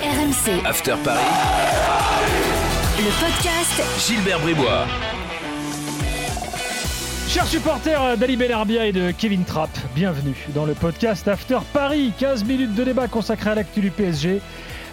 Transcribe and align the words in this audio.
RMC, 0.00 0.64
After 0.64 0.94
Paris, 1.04 1.20
le 2.96 3.20
podcast 3.20 3.82
Gilbert 3.98 4.40
Bribois. 4.40 4.86
Chers 7.28 7.46
supporters 7.46 8.16
d'Ali 8.16 8.38
Benarbia 8.38 8.86
et 8.86 8.92
de 8.92 9.10
Kevin 9.10 9.44
Trapp, 9.44 9.68
bienvenue 9.94 10.46
dans 10.54 10.64
le 10.64 10.72
podcast 10.72 11.28
After 11.28 11.58
Paris. 11.74 12.14
15 12.18 12.44
minutes 12.44 12.74
de 12.74 12.82
débat 12.84 13.08
consacré 13.08 13.50
à 13.50 13.54
l'actu 13.56 13.80
du 13.82 13.90
PSG. 13.90 14.40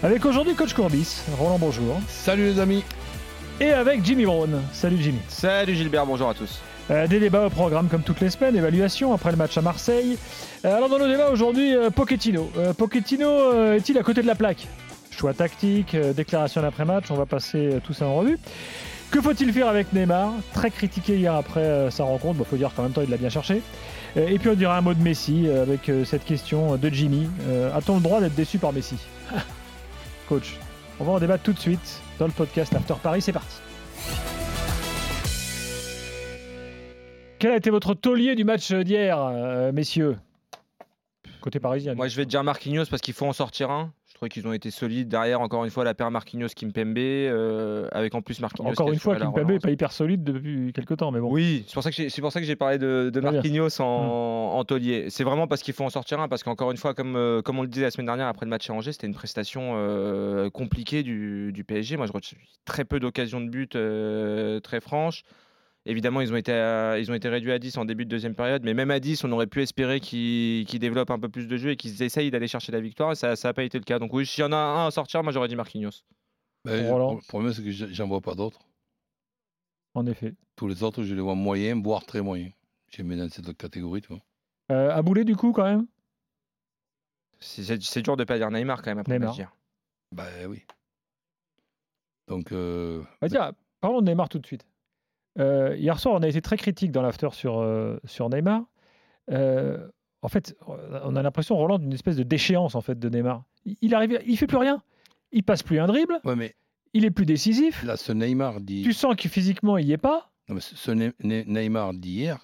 Avec 0.02 0.26
aujourd'hui 0.26 0.54
Coach 0.54 0.74
Courbis. 0.74 1.22
Roland, 1.38 1.58
bonjour. 1.58 1.98
Salut 2.06 2.44
les 2.44 2.60
amis. 2.60 2.84
Et 3.60 3.70
avec 3.70 4.04
Jimmy 4.04 4.26
Brown. 4.26 4.62
Salut 4.74 4.98
Jimmy. 5.00 5.20
Salut 5.28 5.74
Gilbert, 5.74 6.04
bonjour 6.04 6.28
à 6.28 6.34
tous. 6.34 6.60
Euh, 6.90 7.06
des 7.06 7.18
débats 7.18 7.46
au 7.46 7.50
programme 7.50 7.88
comme 7.88 8.02
toutes 8.02 8.20
les 8.20 8.30
semaines, 8.30 8.56
évaluation 8.56 9.14
après 9.14 9.30
le 9.30 9.38
match 9.38 9.56
à 9.56 9.62
Marseille. 9.62 10.18
Euh, 10.66 10.76
alors 10.76 10.90
dans 10.90 10.98
nos 10.98 11.08
débats 11.08 11.30
aujourd'hui, 11.30 11.74
euh, 11.74 11.88
Pochettino. 11.88 12.50
Euh, 12.58 12.74
Pochettino 12.74 13.26
euh, 13.28 13.76
est-il 13.76 13.96
à 13.96 14.02
côté 14.02 14.20
de 14.20 14.26
la 14.26 14.34
plaque? 14.34 14.66
Choix 15.18 15.34
tactique, 15.34 15.96
euh, 15.96 16.12
déclaration 16.12 16.62
d'après-match, 16.62 17.10
on 17.10 17.16
va 17.16 17.26
passer 17.26 17.58
euh, 17.58 17.80
tout 17.80 17.92
ça 17.92 18.06
en 18.06 18.14
revue. 18.14 18.38
Que 19.10 19.20
faut-il 19.20 19.52
faire 19.52 19.66
avec 19.66 19.92
Neymar? 19.92 20.32
Très 20.54 20.70
critiqué 20.70 21.16
hier 21.16 21.34
après 21.34 21.60
euh, 21.60 21.90
sa 21.90 22.04
rencontre, 22.04 22.38
il 22.38 22.44
faut 22.44 22.56
dire 22.56 22.72
qu'en 22.72 22.84
même 22.84 22.92
temps 22.92 23.02
il 23.02 23.10
l'a 23.10 23.16
bien 23.16 23.28
cherché. 23.28 23.60
Et 24.14 24.38
puis 24.38 24.48
on 24.48 24.54
dira 24.54 24.78
un 24.78 24.80
mot 24.80 24.94
de 24.94 25.02
Messi 25.02 25.48
avec 25.48 25.90
cette 26.06 26.24
question 26.24 26.76
de 26.76 26.88
Jimmy. 26.88 27.28
A-t-on 27.74 27.96
le 27.96 28.00
droit 28.00 28.20
d'être 28.20 28.34
déçu 28.34 28.58
par 28.58 28.72
Messi? 28.72 28.96
Coach, 30.28 30.56
on 30.98 31.04
va 31.04 31.12
en 31.12 31.18
débattre 31.20 31.42
tout 31.42 31.52
de 31.52 31.58
suite 31.58 32.00
dans 32.18 32.26
le 32.26 32.32
podcast 32.32 32.74
After 32.74 32.94
Paris, 33.00 33.20
c'est 33.20 33.32
parti. 33.32 33.58
Quel 37.38 37.52
a 37.52 37.56
été 37.56 37.70
votre 37.70 37.94
taulier 37.94 38.34
du 38.34 38.44
match 38.44 38.72
d'hier, 38.72 39.18
messieurs? 39.72 40.16
Côté 41.42 41.60
parisien. 41.60 41.94
Moi 41.94 42.08
je 42.08 42.16
vais 42.16 42.24
te 42.24 42.30
dire 42.30 42.42
Marquinhos 42.42 42.86
parce 42.86 43.02
qu'il 43.02 43.14
faut 43.14 43.26
en 43.26 43.34
sortir 43.34 43.70
un. 43.70 43.92
Je 44.18 44.20
trouvais 44.20 44.30
qu'ils 44.30 44.48
ont 44.48 44.52
été 44.52 44.72
solides 44.72 45.06
derrière, 45.08 45.40
encore 45.40 45.64
une 45.64 45.70
fois, 45.70 45.84
la 45.84 45.94
paire 45.94 46.10
Marquinhos 46.10 46.48
Kimpembe, 46.48 46.98
euh, 46.98 47.86
avec 47.92 48.16
en 48.16 48.20
plus 48.20 48.40
Marquinhos. 48.40 48.70
Encore 48.70 48.90
une 48.92 48.98
fois, 48.98 49.14
Kimpembe 49.14 49.48
n'est 49.52 49.60
pas 49.60 49.70
hyper 49.70 49.92
solide 49.92 50.24
depuis 50.24 50.72
quelques 50.72 50.96
temps, 50.96 51.12
mais 51.12 51.20
bon. 51.20 51.30
Oui, 51.32 51.62
c'est 51.68 51.74
pour 51.74 51.84
ça 52.32 52.40
que 52.40 52.46
j'ai- 52.46 52.56
parlé 52.56 52.78
de. 52.78 53.12
Marquinhos 53.20 53.80
en, 53.80 53.84
en 54.56 54.64
taulier. 54.64 55.06
C'est 55.10 55.22
vraiment 55.22 55.46
parce 55.46 55.62
qu'il 55.62 55.72
faut 55.72 55.84
en 55.84 55.90
sortir 55.90 56.18
un, 56.18 56.26
parce 56.26 56.42
qu'encore 56.42 56.72
une 56.72 56.76
fois, 56.78 56.94
comme, 56.94 57.14
euh, 57.14 57.42
comme 57.42 57.60
on 57.60 57.62
le 57.62 57.68
disait 57.68 57.84
la 57.84 57.92
semaine 57.92 58.06
dernière 58.06 58.26
après 58.26 58.44
le 58.44 58.50
match 58.50 58.68
à 58.68 58.72
Angers, 58.72 58.90
c'était 58.90 59.06
une 59.06 59.14
prestation 59.14 59.74
euh, 59.76 60.50
compliquée 60.50 61.04
du, 61.04 61.52
du 61.52 61.62
PSG. 61.62 61.96
Moi, 61.96 62.06
je 62.06 62.12
retiens 62.12 62.38
très 62.64 62.84
peu 62.84 62.98
d'occasions 62.98 63.40
de 63.40 63.48
but 63.48 63.76
euh, 63.76 64.58
très 64.58 64.80
franches. 64.80 65.22
Évidemment, 65.90 66.20
ils 66.20 66.30
ont, 66.32 66.36
été 66.36 66.52
à- 66.52 66.98
ils 66.98 67.10
ont 67.10 67.14
été 67.14 67.28
réduits 67.30 67.50
à 67.50 67.58
10 67.58 67.76
en 67.78 67.84
début 67.86 68.04
de 68.04 68.10
deuxième 68.10 68.34
période, 68.34 68.62
mais 68.62 68.74
même 68.74 68.90
à 68.90 69.00
10, 69.00 69.24
on 69.24 69.32
aurait 69.32 69.46
pu 69.46 69.62
espérer 69.62 70.00
qu'ils 70.00 70.66
qu'ils 70.66 70.78
développent 70.80 71.10
un 71.10 71.18
peu 71.18 71.30
plus 71.30 71.48
de 71.48 71.56
jeu 71.56 71.70
et 71.70 71.76
qu'ils 71.76 72.02
essayent 72.02 72.30
d'aller 72.30 72.46
chercher 72.46 72.72
la 72.72 72.80
victoire, 72.80 73.12
et 73.12 73.14
ça 73.14 73.34
n'a 73.42 73.54
pas 73.54 73.64
été 73.64 73.78
le 73.78 73.84
cas. 73.84 73.98
Donc 73.98 74.12
oui, 74.12 74.26
s'il 74.26 74.42
y 74.42 74.46
en 74.46 74.52
a 74.52 74.56
un 74.56 74.86
à 74.88 74.90
sortir, 74.90 75.22
moi 75.22 75.32
j'aurais 75.32 75.48
dit 75.48 75.56
Marquinhos. 75.56 76.02
Ben, 76.66 76.82
le 76.84 77.26
problème, 77.26 77.52
c'est 77.54 77.62
que 77.64 77.70
je- 77.70 77.86
j'en 77.86 78.06
vois 78.06 78.20
pas 78.20 78.34
d'autres. 78.34 78.60
En 79.94 80.04
effet. 80.06 80.34
Tous 80.56 80.68
les 80.68 80.82
autres, 80.82 81.02
je 81.02 81.14
les 81.14 81.20
vois 81.22 81.34
moyens, 81.34 81.82
voire 81.82 82.04
très 82.04 82.20
moyens. 82.20 82.52
J'ai 82.90 83.02
mis 83.02 83.16
dans 83.16 83.28
cette 83.30 83.56
catégorie, 83.56 84.02
tu 84.02 84.08
vois. 84.08 84.20
Euh, 84.70 84.90
à 84.94 85.00
bouler, 85.02 85.24
du 85.24 85.36
coup, 85.36 85.52
quand 85.52 85.64
même? 85.64 85.86
C'est 87.40 88.02
dur 88.02 88.16
de 88.16 88.24
pas 88.24 88.36
dire 88.36 88.50
Neymar 88.50 88.82
quand 88.82 88.90
même 88.90 88.98
après 88.98 89.14
le 89.14 89.18
Neymar. 89.20 89.30
match 89.30 89.36
d'hier. 89.36 89.56
Ben 90.12 90.46
oui. 90.48 90.62
Donc, 92.26 92.52
euh, 92.52 93.02
Bah, 93.22 93.28
tiens, 93.28 93.52
parlons 93.80 94.02
de 94.02 94.10
Neymar 94.10 94.28
tout 94.28 94.38
de 94.38 94.46
suite. 94.46 94.66
Euh, 95.38 95.76
hier 95.76 95.98
soir, 96.00 96.14
on 96.14 96.22
a 96.22 96.28
été 96.28 96.40
très 96.42 96.56
critique 96.56 96.90
dans 96.92 97.02
l'after 97.02 97.28
sur, 97.32 97.58
euh, 97.60 97.98
sur 98.04 98.28
Neymar. 98.28 98.62
Euh, 99.30 99.86
en 100.22 100.28
fait, 100.28 100.56
on 100.66 101.14
a 101.16 101.22
l'impression, 101.22 101.56
Roland, 101.56 101.78
d'une 101.78 101.92
espèce 101.92 102.16
de 102.16 102.22
déchéance 102.24 102.74
en 102.74 102.80
fait, 102.80 102.98
de 102.98 103.08
Neymar. 103.08 103.44
Il, 103.64 103.76
il 103.82 103.94
arrive, 103.94 104.18
il 104.26 104.36
fait 104.36 104.46
plus 104.48 104.56
rien. 104.56 104.82
Il 105.30 105.42
passe 105.44 105.62
plus 105.62 105.78
un 105.78 105.86
dribble. 105.86 106.18
ouais, 106.24 106.34
mais 106.36 106.54
Il 106.94 107.04
est 107.04 107.10
plus 107.10 107.26
décisif. 107.26 107.84
là, 107.84 107.96
ce 107.96 108.12
Neymar 108.12 108.60
dit. 108.60 108.82
Tu 108.82 108.92
sens 108.92 109.14
que 109.14 109.28
physiquement, 109.28 109.76
il 109.78 109.86
y 109.86 109.92
est 109.92 109.98
pas. 109.98 110.30
Non, 110.48 110.54
mais 110.56 110.60
ce 110.60 110.74
ce 110.74 110.90
Ne- 110.90 111.12
Ne- 111.22 111.42
Neymar 111.44 111.92
d'hier, 111.94 112.38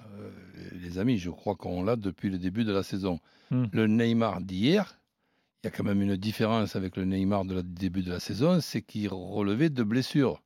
les 0.72 0.98
amis, 0.98 1.18
je 1.18 1.30
crois 1.30 1.54
qu'on 1.56 1.82
l'a 1.82 1.96
depuis 1.96 2.28
le 2.30 2.38
début 2.38 2.64
de 2.64 2.72
la 2.72 2.82
saison. 2.82 3.18
Hmm. 3.50 3.64
Le 3.72 3.86
Neymar 3.86 4.40
d'hier, 4.42 5.00
il 5.62 5.66
y 5.66 5.68
a 5.68 5.70
quand 5.70 5.84
même 5.84 6.02
une 6.02 6.16
différence 6.16 6.76
avec 6.76 6.96
le 6.96 7.06
Neymar 7.06 7.46
de 7.46 7.54
la 7.54 7.62
début 7.62 8.02
de 8.02 8.10
la 8.10 8.20
saison, 8.20 8.60
c'est 8.60 8.82
qu'il 8.82 9.08
relevait 9.08 9.70
de 9.70 9.82
blessures. 9.82 10.42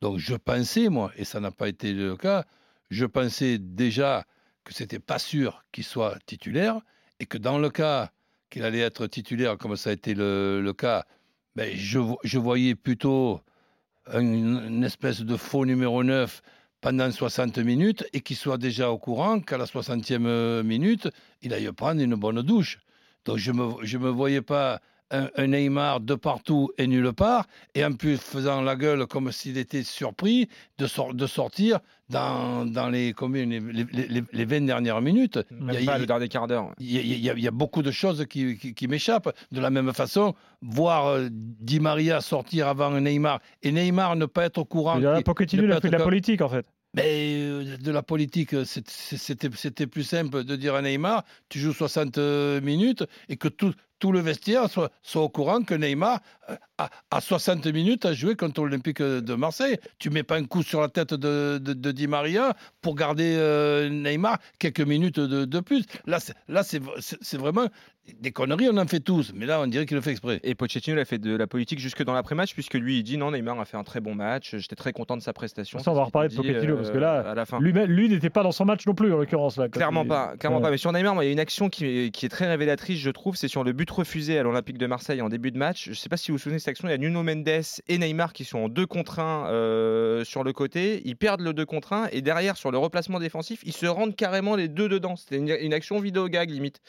Donc 0.00 0.18
je 0.18 0.34
pensais, 0.34 0.88
moi, 0.88 1.12
et 1.16 1.24
ça 1.24 1.40
n'a 1.40 1.50
pas 1.50 1.68
été 1.68 1.92
le 1.92 2.16
cas, 2.16 2.44
je 2.90 3.04
pensais 3.04 3.58
déjà 3.58 4.24
que 4.64 4.72
c'était 4.74 4.98
pas 4.98 5.18
sûr 5.18 5.62
qu'il 5.72 5.84
soit 5.84 6.18
titulaire 6.26 6.80
et 7.18 7.26
que 7.26 7.38
dans 7.38 7.58
le 7.58 7.70
cas 7.70 8.10
qu'il 8.48 8.64
allait 8.64 8.80
être 8.80 9.06
titulaire, 9.06 9.58
comme 9.58 9.76
ça 9.76 9.90
a 9.90 9.92
été 9.92 10.14
le, 10.14 10.72
cas, 10.76 11.04
ben, 11.54 11.70
je, 11.76 11.98
vo- 11.98 12.18
je 12.24 12.38
voyais 12.38 12.74
plutôt 12.74 13.40
une, 14.12 14.82
espèce 14.84 15.20
de 15.20 15.36
faux 15.36 15.66
numéro 15.66 16.02
9 16.02 16.42
pendant 16.80 17.10
60 17.10 17.58
minutes 17.58 18.04
et 18.12 18.22
qu'il 18.22 18.36
soit 18.36 18.58
déjà 18.58 18.90
au 18.90 18.98
courant 18.98 19.40
qu'à 19.40 19.58
la 19.58 19.66
60e 19.66 20.62
minute, 20.62 21.08
il 21.42 21.52
aille 21.52 21.70
prendre 21.72 22.00
une 22.00 22.14
bonne 22.14 22.42
douche. 22.42 22.78
Donc 23.26 23.36
je 23.36 23.52
ne 23.52 23.84
je 23.84 23.98
me 23.98 24.08
voyais 24.08 24.40
pas 24.42 24.80
un, 25.10 25.28
un 25.36 25.46
Neymar 25.48 26.00
de 26.00 26.14
partout 26.14 26.70
et 26.78 26.86
nulle 26.86 27.12
part, 27.12 27.46
et 27.74 27.84
en 27.84 27.92
plus 27.92 28.16
faisant 28.18 28.62
la 28.62 28.76
gueule 28.76 29.06
comme 29.06 29.32
s'il 29.32 29.58
était 29.58 29.82
surpris 29.82 30.48
de, 30.78 30.86
sor- 30.86 31.14
de 31.14 31.26
sortir 31.26 31.80
dans, 32.08 32.64
dans 32.64 32.88
les, 32.88 33.12
combien, 33.12 33.44
les, 33.46 33.60
les, 33.60 33.84
les- 33.92 34.22
les 34.32 34.44
20 34.44 34.62
dernières 34.66 35.00
minutes. 35.00 35.38
Même 35.50 35.76
Il 35.78 35.84
y 35.84 35.88
a- 35.88 35.92
pas 35.92 35.98
le 35.98 36.06
dernier 36.06 36.28
quart 36.28 36.46
d'heure. 36.46 36.72
il 36.78 36.90
y, 36.90 36.98
a- 36.98 37.00
il 37.02 37.20
y 37.20 37.30
a- 37.30 37.34
il 37.34 37.42
y 37.42 37.48
a 37.48 37.50
beaucoup 37.52 37.82
de 37.82 37.90
choses 37.90 38.24
qui, 38.28 38.56
qui- 38.56 38.74
qui 38.74 38.88
m'échappent. 38.88 39.34
De 39.52 39.60
la 39.60 39.70
même 39.70 39.92
façon, 39.92 40.34
voir 40.62 41.06
euh, 41.06 41.28
Di 41.30 41.80
Maria 41.80 42.20
sortir 42.20 42.68
avant 42.68 42.90
Neymar 43.00 43.40
et 43.62 43.72
Neymar 43.72 44.16
ne 44.16 44.26
pas 44.26 44.44
être 44.44 44.58
au 44.58 44.64
courant. 44.64 44.96
Il 44.98 45.02
y 45.02 45.06
a 45.06 45.22
Pochettino, 45.22 45.62
il 45.64 45.72
a 45.72 45.80
fait 45.80 45.88
de 45.88 45.96
la 45.96 46.04
politique 46.04 46.40
en 46.42 46.48
fait. 46.48 46.66
mais 46.94 47.04
euh, 47.40 47.76
de 47.76 47.90
la 47.92 48.02
politique, 48.02 48.54
c'était 48.64 49.48
c'était 49.54 49.86
plus 49.86 50.02
simple 50.02 50.42
de 50.44 50.56
dire 50.56 50.74
à 50.74 50.82
Neymar, 50.82 51.24
tu 51.48 51.58
joues 51.60 51.72
60 51.72 52.18
minutes 52.62 53.04
et 53.28 53.36
que 53.36 53.46
tout, 53.48 53.72
tout 54.00 54.10
le 54.12 54.18
vestiaire 54.20 54.68
soit, 54.68 54.90
soit 55.02 55.22
au 55.22 55.28
courant 55.28 55.62
que 55.62 55.74
Neymar, 55.74 56.18
euh, 56.50 56.56
à, 56.78 56.90
à 57.12 57.20
60 57.20 57.66
minutes, 57.66 58.04
a 58.06 58.12
joué 58.12 58.34
contre 58.34 58.62
l'Olympique 58.62 59.00
de 59.00 59.34
Marseille. 59.34 59.78
Tu 59.98 60.10
mets 60.10 60.22
pas 60.24 60.36
un 60.36 60.44
coup 60.44 60.62
sur 60.64 60.80
la 60.80 60.88
tête 60.88 61.14
de, 61.14 61.58
de, 61.58 61.72
de 61.74 61.92
Di 61.92 62.08
Maria 62.08 62.54
pour 62.80 62.96
garder 62.96 63.34
euh, 63.36 63.88
Neymar 63.88 64.38
quelques 64.58 64.80
minutes 64.80 65.20
de, 65.20 65.44
de 65.44 65.60
plus. 65.60 65.84
Là, 66.06 66.18
c'est- 66.18 66.34
là 66.48 66.62
c'est 66.64 67.36
vraiment 67.38 67.66
des 68.20 68.32
conneries, 68.32 68.68
on 68.72 68.76
en 68.78 68.86
fait 68.86 68.98
tous. 69.00 69.30
Mais 69.34 69.46
là, 69.46 69.60
on 69.60 69.66
dirait 69.68 69.86
qu'il 69.86 69.94
le 69.94 70.00
fait 70.00 70.10
exprès. 70.12 70.40
Et 70.42 70.54
Pochettino 70.56 70.96
il 70.96 71.00
a 71.00 71.04
fait 71.04 71.18
de 71.18 71.36
la 71.36 71.46
politique 71.46 71.78
jusque 71.78 72.02
dans 72.02 72.14
l'après-match, 72.14 72.54
puisque 72.54 72.74
lui 72.74 72.98
il 72.98 73.02
dit 73.04 73.16
non, 73.18 73.30
Neymar 73.30 73.60
a 73.60 73.64
fait 73.66 73.76
un 73.76 73.84
très 73.84 74.00
bon 74.00 74.14
match, 74.16 74.56
j'étais 74.56 74.74
très 74.74 74.92
content 74.92 75.16
de 75.16 75.22
sa 75.22 75.32
prestation. 75.32 75.78
Ça, 75.78 75.92
on 75.92 75.94
va 75.94 76.04
reparler 76.04 76.28
de 76.30 76.34
Pochettino, 76.34 76.76
parce 76.76 76.90
que 76.90 76.98
là, 76.98 77.30
à 77.30 77.34
la 77.34 77.44
fin. 77.46 77.60
Lui, 77.60 77.72
lui 77.72 78.08
n'était 78.08 78.30
pas 78.30 78.42
dans 78.42 78.50
son 78.52 78.64
match 78.64 78.86
non 78.86 78.94
plus 78.94 79.12
en 79.12 79.18
l'occurrence 79.18 79.60
Clairement 79.70 80.02
il- 80.02 80.08
pas, 80.08 80.34
clairement 80.38 80.56
Ouais. 80.56 80.62
pas. 80.64 80.70
Mais 80.70 80.78
sur 80.78 80.90
Neymar, 80.92 81.14
moi, 81.14 81.24
il 81.24 81.28
y 81.28 81.30
a 81.30 81.32
une 81.32 81.38
action 81.40 81.68
qui 81.68 82.10
qui 82.10 82.26
est 82.26 82.30
très 82.30 82.48
révélatrice, 82.48 82.98
je 82.98 83.10
trouve. 83.10 83.36
C'est 83.36 83.48
sur 83.48 83.62
le 83.62 83.72
but 83.72 83.86
refusé 83.90 84.38
à 84.38 84.42
l'Olympique 84.42 84.78
de 84.78 84.86
Marseille 84.86 85.20
en 85.22 85.28
début 85.28 85.50
de 85.50 85.58
match. 85.58 85.84
Je 85.84 85.90
ne 85.90 85.94
sais 85.94 86.08
pas 86.08 86.16
si 86.16 86.30
vous 86.30 86.36
vous 86.36 86.42
souvenez 86.42 86.56
de 86.56 86.60
cette 86.60 86.68
action. 86.68 86.88
Il 86.88 86.90
y 86.90 86.94
a 86.94 86.98
Nuno 86.98 87.22
Mendes 87.22 87.48
et 87.48 87.98
Neymar 87.98 88.32
qui 88.32 88.44
sont 88.44 88.58
en 88.58 88.68
2 88.68 88.86
contre 88.86 89.18
1 89.20 90.24
sur 90.24 90.44
le 90.44 90.52
côté. 90.52 91.02
Ils 91.04 91.16
perdent 91.16 91.40
le 91.42 91.52
2 91.52 91.64
contre 91.66 91.92
1 91.92 92.08
et 92.12 92.22
derrière, 92.22 92.56
sur 92.56 92.70
le 92.70 92.78
replacement 92.78 93.18
défensif, 93.18 93.60
ils 93.64 93.72
se 93.72 93.86
rendent 93.86 94.16
carrément 94.16 94.56
les 94.56 94.68
deux 94.68 94.88
dedans. 94.88 95.16
C'était 95.16 95.36
une, 95.36 95.48
une 95.60 95.72
action 95.74 96.00
vidéo 96.00 96.28
gag 96.28 96.50
limite. 96.50 96.80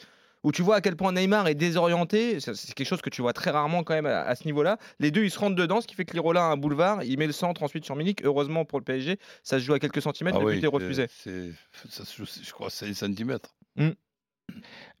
Où 0.44 0.50
tu 0.50 0.62
vois 0.62 0.74
à 0.76 0.80
quel 0.80 0.96
point 0.96 1.12
Neymar 1.12 1.46
est 1.46 1.54
désorienté, 1.54 2.40
C'est- 2.40 2.74
quelque 2.74 2.88
chose 2.88 3.00
que 3.00 3.10
tu 3.10 3.22
vois 3.22 3.32
très 3.32 3.50
rarement 3.52 3.84
quand 3.84 3.94
même 3.94 4.06
à, 4.06 4.22
à 4.22 4.34
ce 4.34 4.44
niveau-là. 4.44 4.76
Les 4.98 5.12
deux 5.12 5.22
ils 5.22 5.30
se 5.30 5.38
rendent 5.38 5.54
dedans, 5.54 5.80
ce 5.80 5.86
qui 5.86 5.94
fait 5.94 6.04
que 6.04 6.14
Lirola 6.14 6.42
a 6.46 6.48
un 6.50 6.56
boulevard, 6.56 7.04
il 7.04 7.16
met 7.16 7.28
le 7.28 7.32
centre 7.32 7.62
ensuite 7.62 7.84
sur 7.84 7.94
Milik. 7.94 8.24
Heureusement 8.24 8.64
pour 8.64 8.80
le 8.80 8.84
PSG, 8.84 9.18
ça 9.44 9.60
se 9.60 9.64
joue 9.64 9.72
à 9.74 9.78
quelques 9.78 10.02
centimètres, 10.02 10.38
le 10.40 10.46
but 10.56 10.64
est 10.64 10.66
refusé. 10.68 11.04
Ah 11.08 11.12
c'est- 11.16 11.52
ça 11.90 12.04
se 12.04 12.16
joue, 12.16 12.24
je 12.42 12.50
crois, 12.50 12.70
6 12.70 12.92
cm. 12.92 13.38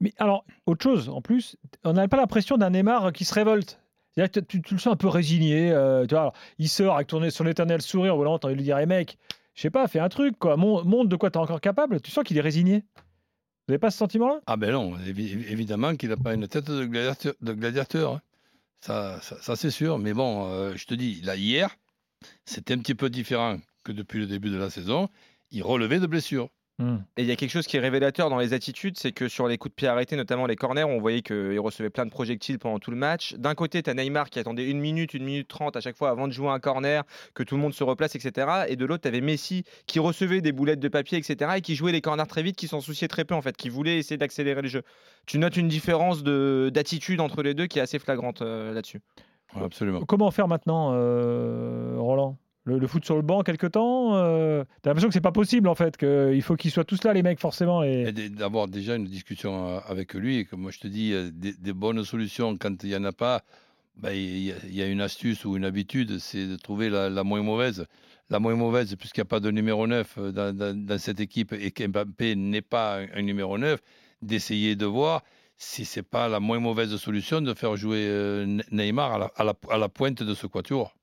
Mais 0.02 0.12
alors, 0.18 0.44
autre 0.66 0.82
chose, 0.82 1.08
en 1.08 1.22
plus, 1.22 1.56
on 1.84 1.94
n'a 1.94 2.06
pas 2.08 2.18
l'impression 2.18 2.58
d'un 2.58 2.70
Neymar 2.70 3.12
qui 3.12 3.24
se 3.24 3.32
révolte. 3.32 3.80
Tu, 4.48 4.60
le 4.70 4.78
sens 4.78 4.92
un 4.92 4.96
peu 4.96 5.08
résigné. 5.08 5.70
euh, 5.70 6.04
il 6.58 6.68
sort 6.68 6.96
avec 6.96 7.06
ton, 7.06 7.30
son 7.30 7.46
éternel 7.46 7.80
sourire, 7.80 8.14
envie 8.16 8.38
de 8.40 8.58
lui 8.58 8.62
dire, 8.64 8.76
hey, 8.76 8.86
mec, 8.86 9.16
je 9.54 9.62
sais 9.62 9.70
pas, 9.70 9.88
fais 9.88 10.00
un 10.00 10.08
truc, 10.10 10.38
quoi. 10.38 10.56
Mon- 10.58 10.84
montre 10.84 11.08
de 11.08 11.16
quoi 11.16 11.30
tu 11.30 11.38
es 11.38 11.40
encore 11.40 11.60
capable. 11.62 12.00
Tu 12.02 12.10
sens 12.10 12.24
qu'il 12.24 12.36
est 12.36 12.42
résigné. 12.42 12.84
Vous 12.98 13.70
n'avez 13.72 13.78
pas 13.78 13.90
ce 13.90 13.98
sentiment-là? 13.98 14.40
Ah 14.46 14.56
ben 14.56 14.72
non, 14.72 14.96
évi- 14.98 15.48
évidemment 15.48 15.94
qu'il 15.94 16.08
n'a 16.10 16.16
pas 16.16 16.34
une 16.34 16.48
tête 16.48 16.68
de 16.70 16.84
gladiateur. 16.84 18.14
hein. 18.14 18.20
Ça, 18.80 19.20
c'est 19.56 19.70
sûr. 19.70 19.98
Mais 19.98 20.12
bon, 20.12 20.48
euh, 20.48 20.72
je 20.76 20.84
te 20.86 20.94
dis, 20.94 21.20
là, 21.22 21.36
hier, 21.36 21.70
c'était 22.44 22.74
un 22.74 22.78
petit 22.78 22.96
peu 22.96 23.08
différent 23.08 23.58
que 23.84 23.92
depuis 23.92 24.18
le 24.18 24.26
début 24.26 24.50
de 24.50 24.56
la 24.56 24.68
saison. 24.68 25.08
Il 25.52 25.62
relevait 25.62 26.00
de 26.00 26.06
blessures. 26.06 26.48
Hmm. 26.82 26.96
Et 27.16 27.22
il 27.22 27.28
y 27.28 27.30
a 27.30 27.36
quelque 27.36 27.50
chose 27.50 27.68
qui 27.68 27.76
est 27.76 27.80
révélateur 27.80 28.28
dans 28.28 28.38
les 28.38 28.54
attitudes, 28.54 28.98
c'est 28.98 29.12
que 29.12 29.28
sur 29.28 29.46
les 29.46 29.56
coups 29.56 29.70
de 29.72 29.76
pied 29.76 29.86
arrêtés, 29.86 30.16
notamment 30.16 30.46
les 30.46 30.56
corners, 30.56 30.82
on 30.82 30.98
voyait 30.98 31.22
qu'il 31.22 31.60
recevait 31.60 31.90
plein 31.90 32.04
de 32.04 32.10
projectiles 32.10 32.58
pendant 32.58 32.80
tout 32.80 32.90
le 32.90 32.96
match. 32.96 33.34
D'un 33.34 33.54
côté, 33.54 33.84
tu 33.84 33.90
as 33.90 33.94
Neymar 33.94 34.30
qui 34.30 34.40
attendait 34.40 34.68
une 34.68 34.80
minute, 34.80 35.14
une 35.14 35.22
minute 35.24 35.46
trente 35.46 35.76
à 35.76 35.80
chaque 35.80 35.96
fois 35.96 36.10
avant 36.10 36.26
de 36.26 36.32
jouer 36.32 36.48
un 36.48 36.58
corner, 36.58 37.04
que 37.34 37.44
tout 37.44 37.54
le 37.54 37.60
monde 37.62 37.72
se 37.72 37.84
replace, 37.84 38.16
etc. 38.16 38.64
Et 38.68 38.74
de 38.74 38.84
l'autre, 38.84 39.02
tu 39.02 39.08
avais 39.08 39.20
Messi 39.20 39.62
qui 39.86 40.00
recevait 40.00 40.40
des 40.40 40.50
boulettes 40.50 40.80
de 40.80 40.88
papier, 40.88 41.18
etc. 41.18 41.52
et 41.56 41.60
qui 41.60 41.76
jouait 41.76 41.92
les 41.92 42.00
corners 42.00 42.26
très 42.26 42.42
vite, 42.42 42.56
qui 42.56 42.66
s'en 42.66 42.80
souciait 42.80 43.06
très 43.08 43.24
peu 43.24 43.34
en 43.34 43.42
fait, 43.42 43.56
qui 43.56 43.68
voulait 43.68 43.98
essayer 43.98 44.16
d'accélérer 44.16 44.62
le 44.62 44.68
jeu. 44.68 44.82
Tu 45.26 45.38
notes 45.38 45.56
une 45.56 45.68
différence 45.68 46.24
de- 46.24 46.68
d'attitude 46.74 47.20
entre 47.20 47.44
les 47.44 47.54
deux 47.54 47.66
qui 47.68 47.78
est 47.78 47.82
assez 47.82 48.00
flagrante 48.00 48.42
euh, 48.42 48.74
là-dessus. 48.74 49.00
Ouais, 49.54 49.62
absolument. 49.62 50.00
Comment 50.04 50.30
faire 50.32 50.48
maintenant, 50.48 50.90
euh, 50.94 51.94
Roland? 51.98 52.38
Le, 52.64 52.78
le 52.78 52.86
foot 52.86 53.04
sur 53.04 53.16
le 53.16 53.22
banc 53.22 53.42
quelque 53.42 53.66
temps 53.66 54.14
euh, 54.16 54.64
T'as 54.82 54.90
l'impression 54.90 55.08
que 55.08 55.14
c'est 55.14 55.20
pas 55.20 55.32
possible 55.32 55.68
en 55.68 55.74
fait, 55.74 55.96
qu'il 55.96 56.42
faut 56.42 56.56
qu'ils 56.56 56.70
soient 56.70 56.84
tous 56.84 57.02
là 57.04 57.12
les 57.12 57.22
mecs 57.22 57.40
forcément. 57.40 57.82
Et... 57.82 58.12
D'avoir 58.12 58.68
déjà 58.68 58.96
une 58.96 59.06
discussion 59.06 59.68
euh, 59.68 59.80
avec 59.86 60.14
lui, 60.14 60.46
que 60.46 60.56
moi 60.56 60.70
je 60.70 60.78
te 60.78 60.86
dis, 60.86 61.12
euh, 61.12 61.30
des, 61.32 61.72
bonnes 61.72 62.04
solutions, 62.04 62.56
quand 62.56 62.82
il 62.84 62.90
n'y 62.90 62.96
en 62.96 63.04
a 63.04 63.12
pas, 63.12 63.42
ben, 63.96 64.12
il 64.12 64.54
y, 64.70 64.82
a- 64.82 64.86
une 64.86 65.00
astuce 65.00 65.44
ou 65.44 65.56
une 65.56 65.64
habitude, 65.64 66.18
c'est 66.18 66.46
de 66.46 66.56
trouver 66.56 66.88
la, 66.88 67.10
moins 67.24 67.42
mauvaise. 67.42 67.86
La 68.30 68.38
moins 68.38 68.54
mauvaise, 68.54 68.94
puisqu'il 68.96 69.20
n'y 69.20 69.26
a 69.26 69.26
pas 69.26 69.40
de 69.40 69.50
numéro 69.50 69.86
9 69.86 70.14
euh, 70.18 70.32
dans, 70.72 70.98
cette 70.98 71.20
équipe 71.20 71.52
et 71.52 71.70
qu'Mbappé 71.72 72.36
n'est 72.36 72.62
pas 72.62 73.00
un, 73.14 73.22
numéro 73.22 73.58
9, 73.58 73.80
d'essayer 74.22 74.76
de 74.76 74.86
voir 74.86 75.22
si 75.58 75.84
c'est 75.84 76.02
pas 76.02 76.28
la 76.28 76.40
moins 76.40 76.58
mauvaise 76.58 76.96
solution 76.96 77.40
de 77.40 77.54
faire 77.54 77.76
jouer 77.76 78.06
Ne- 78.46 78.62
Neymar 78.70 79.30
à 79.36 79.44
la- 79.44 79.54
à 79.68 79.78
la 79.78 79.88
pointe 79.88 80.22
de 80.22 80.34
ce 80.34 80.46
quatuor. 80.46 80.94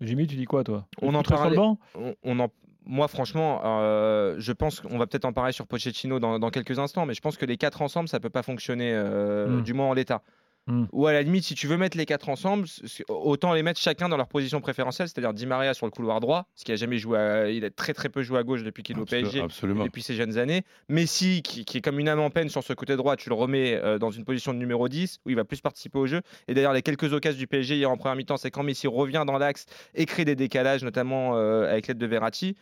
Jimmy, 0.00 0.26
tu 0.26 0.36
dis 0.36 0.44
quoi 0.46 0.64
toi? 0.64 0.86
On 1.02 1.14
en 1.14 1.18
foot 1.18 1.26
sur 1.26 1.34
le 1.36 1.40
parlait- 1.42 1.56
banc? 1.56 1.78
on, 1.94 2.14
on 2.24 2.40
en- 2.40 2.48
moi, 2.86 3.06
franchement, 3.08 3.60
euh, 3.64 4.36
je 4.38 4.52
pense 4.52 4.80
qu'on 4.80 4.96
va 4.98 5.06
peut-être 5.06 5.26
en 5.26 5.32
parler 5.32 5.52
sur 5.52 5.66
Pochettino 5.66 6.18
dans, 6.18 6.38
dans 6.38 6.50
quelques 6.50 6.78
instants, 6.78 7.04
mais 7.06 7.14
je 7.14 7.20
pense 7.20 7.36
que 7.36 7.44
les 7.44 7.56
quatre 7.58 7.82
ensemble, 7.82 8.08
ça 8.08 8.18
peut 8.20 8.30
pas 8.30 8.42
fonctionner, 8.42 8.92
euh, 8.94 9.58
Mm. 9.58 9.62
du 9.62 9.74
moins 9.74 9.86
en 9.86 9.92
l'état. 9.92 10.22
Mm. 10.66 10.84
Ou 10.92 11.06
à 11.06 11.12
la 11.12 11.22
limite, 11.22 11.44
si 11.44 11.54
tu 11.54 11.66
veux 11.66 11.76
mettre 11.76 11.96
les 11.96 12.06
quatre 12.06 12.28
ensemble, 12.28 12.66
autant 13.08 13.54
les 13.54 13.62
mettre 13.62 13.80
chacun 13.80 14.08
dans 14.08 14.16
leur 14.16 14.28
position 14.28 14.60
préférentielle, 14.60 15.08
c'est-à-dire 15.08 15.32
Di 15.32 15.46
Maria 15.46 15.74
sur 15.74 15.86
le 15.86 15.90
couloir 15.90 16.20
droit, 16.20 16.46
ce 16.54 16.64
qui 16.64 16.72
a 16.72 16.76
jamais 16.76 16.98
joué, 16.98 17.18
à- 17.18 17.48
il 17.50 17.64
a 17.64 17.70
très 17.70 17.94
très 17.94 18.08
peu 18.08 18.22
joué 18.22 18.38
à 18.38 18.42
gauche 18.42 18.62
depuis 18.62 18.82
qu'il 18.82 18.96
est 18.96 19.00
au 19.00 19.04
PSG. 19.06 19.40
Absolument. 19.40 19.84
depuis 19.84 20.02
ses 20.02 20.14
jeunes 20.14 20.38
années. 20.38 20.62
Messi, 20.88 21.42
qui, 21.42 21.64
qui 21.64 21.78
est 21.78 21.80
comme 21.80 21.98
une 21.98 22.08
âme 22.08 22.20
en 22.20 22.30
peine 22.30 22.48
sur 22.50 22.62
ce 22.62 22.72
côté 22.72 22.96
droit, 22.96 23.16
tu 23.16 23.28
le 23.30 23.34
remets 23.34 23.74
euh, 23.82 23.98
dans 23.98 24.10
une 24.10 24.24
position 24.24 24.52
de 24.52 24.58
numéro 24.58 24.88
10, 24.88 25.20
où 25.24 25.30
il 25.30 25.36
va 25.36 25.44
plus 25.44 25.60
participer 25.60 25.98
au 25.98 26.06
jeu. 26.06 26.20
Et 26.46 26.54
d'ailleurs, 26.54 26.72
les 26.74 26.82
quelques 26.82 27.12
occasions 27.12 27.38
du 27.38 27.46
PSG 27.46 27.76
hier 27.76 27.90
en 27.90 27.96
première 27.96 28.16
mi-temps, 28.16 28.36
c'est 28.36 28.50
quand 28.50 28.62
Messi 28.62 28.86
revient 28.86 29.24
dans 29.26 29.38
l'axe 29.38 29.66
et 29.94 30.06
crée 30.06 30.24
des 30.24 30.36
décalages, 30.36 30.82
notamment 30.84 31.36
euh, 31.36 31.70
avec 31.70 31.86
l'aide 31.88 31.98
de 31.98 32.06
Verratti. 32.06 32.56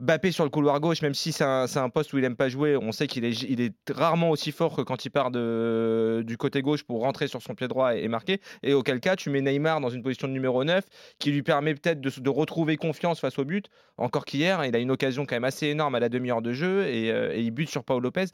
Bappé 0.00 0.32
sur 0.32 0.42
le 0.42 0.50
couloir 0.50 0.80
gauche, 0.80 1.02
même 1.02 1.14
si 1.14 1.30
c'est 1.30 1.44
un, 1.44 1.88
poste 1.88 2.12
où 2.12 2.18
il 2.18 2.24
aime 2.24 2.34
pas 2.34 2.48
jouer, 2.48 2.76
on 2.76 2.90
sait 2.90 3.06
qu'il 3.06 3.24
est, 3.24 3.72
rarement 3.88 4.30
aussi 4.30 4.50
fort 4.50 4.74
que 4.74 4.82
quand 4.82 5.04
il 5.04 5.10
part 5.10 5.30
du 5.30 6.36
côté 6.36 6.62
gauche 6.62 6.82
pour 6.82 7.02
rentrer 7.02 7.28
sur 7.28 7.40
son 7.40 7.54
pied 7.54 7.68
droit 7.68 7.94
et, 7.94 8.08
marquer. 8.08 8.40
Et 8.64 8.74
auquel 8.74 8.98
cas, 8.98 9.14
tu 9.14 9.30
mets 9.30 9.40
Neymar 9.40 9.80
dans 9.80 9.90
une 9.90 10.02
position 10.02 10.26
de 10.26 10.32
numéro 10.32 10.64
9 10.64 10.84
qui 11.20 11.30
lui 11.30 11.42
permet 11.42 11.74
peut-être 11.74 12.00
de, 12.00 12.10
de 12.10 12.30
retrouver 12.30 12.76
confiance 12.76 13.20
face 13.20 13.38
au 13.38 13.44
but. 13.44 13.68
Encore 13.96 14.24
qu'hier, 14.24 14.64
il 14.64 14.74
a 14.74 14.80
une 14.80 14.90
occasion 14.90 15.26
quand 15.26 15.36
même 15.36 15.44
assez 15.44 15.68
énorme 15.68 15.94
à 15.94 16.00
la 16.00 16.08
demi-heure 16.08 16.42
de 16.42 16.52
jeu 16.52 16.88
et, 16.88 17.12
euh, 17.12 17.32
et 17.32 17.42
il 17.42 17.52
bute 17.52 17.70
sur 17.70 17.84
Paul 17.84 18.02
Lopez. 18.02 18.26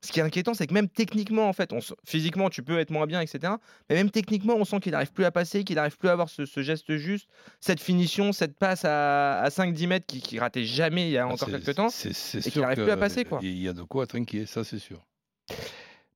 Ce 0.00 0.12
qui 0.12 0.20
est 0.20 0.22
inquiétant, 0.22 0.54
c'est 0.54 0.68
que 0.68 0.74
même 0.74 0.88
techniquement, 0.88 1.48
en 1.48 1.52
fait, 1.52 1.72
on, 1.72 1.78
s- 1.78 1.92
physiquement, 2.06 2.50
tu 2.50 2.62
peux 2.62 2.78
être 2.78 2.90
moins 2.90 3.06
bien, 3.06 3.20
etc. 3.20 3.54
Mais 3.90 3.96
même 3.96 4.10
techniquement, 4.10 4.54
on 4.54 4.64
sent 4.64 4.78
qu'il 4.78 4.92
n'arrive 4.92 5.12
plus 5.12 5.24
à 5.24 5.32
passer, 5.32 5.64
qu'il 5.64 5.74
n'arrive 5.74 5.96
plus 5.98 6.08
à 6.08 6.12
avoir 6.12 6.28
ce, 6.28 6.44
ce 6.46 6.62
geste 6.62 6.94
juste, 6.96 7.28
cette 7.58 7.80
finition, 7.80 8.32
cette 8.32 8.56
passe 8.56 8.84
à, 8.84 9.40
à 9.40 9.48
5-10 9.48 9.86
mètres 9.88 10.06
qui, 10.06 10.20
qui 10.20 10.38
ratait 10.38 10.62
jamais 10.62 11.08
il 11.08 11.10
y 11.10 11.18
a 11.18 11.24
Ah, 11.24 11.26
encore 11.26 11.48
c'est- 11.48 11.50
quelques 11.50 11.74
temps. 11.74 11.88
c'est- 11.88 12.12
c'est 12.12 12.38
et 12.38 12.42
qu'il 12.42 12.52
sûr 12.52 12.64
arrive 12.64 12.76
que 12.78 12.82
plus 12.84 12.92
à 12.92 12.96
passer, 12.96 13.24
quoi. 13.24 13.40
Il 13.42 13.58
y 13.58 13.66
a 13.68 13.72
de 13.72 13.82
quoi 13.82 14.04
être 14.04 14.14
inquiet, 14.16 14.46
ça 14.46 14.62
c'est 14.62 14.78
sûr. 14.78 15.04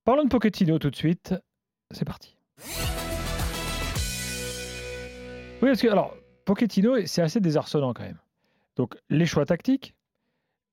Parlons 0.05 0.23
de 0.23 0.29
Pochettino 0.29 0.79
tout 0.79 0.89
de 0.89 0.95
suite. 0.95 1.33
C'est 1.91 2.05
parti. 2.05 2.37
Oui, 5.61 5.69
parce 5.69 5.81
que 5.81 5.87
alors 5.87 6.15
Pochettino, 6.45 7.05
c'est 7.05 7.21
assez 7.21 7.39
désarçonnant 7.39 7.93
quand 7.93 8.03
même. 8.03 8.19
Donc 8.75 8.95
les 9.09 9.25
choix 9.25 9.45
tactiques, 9.45 9.93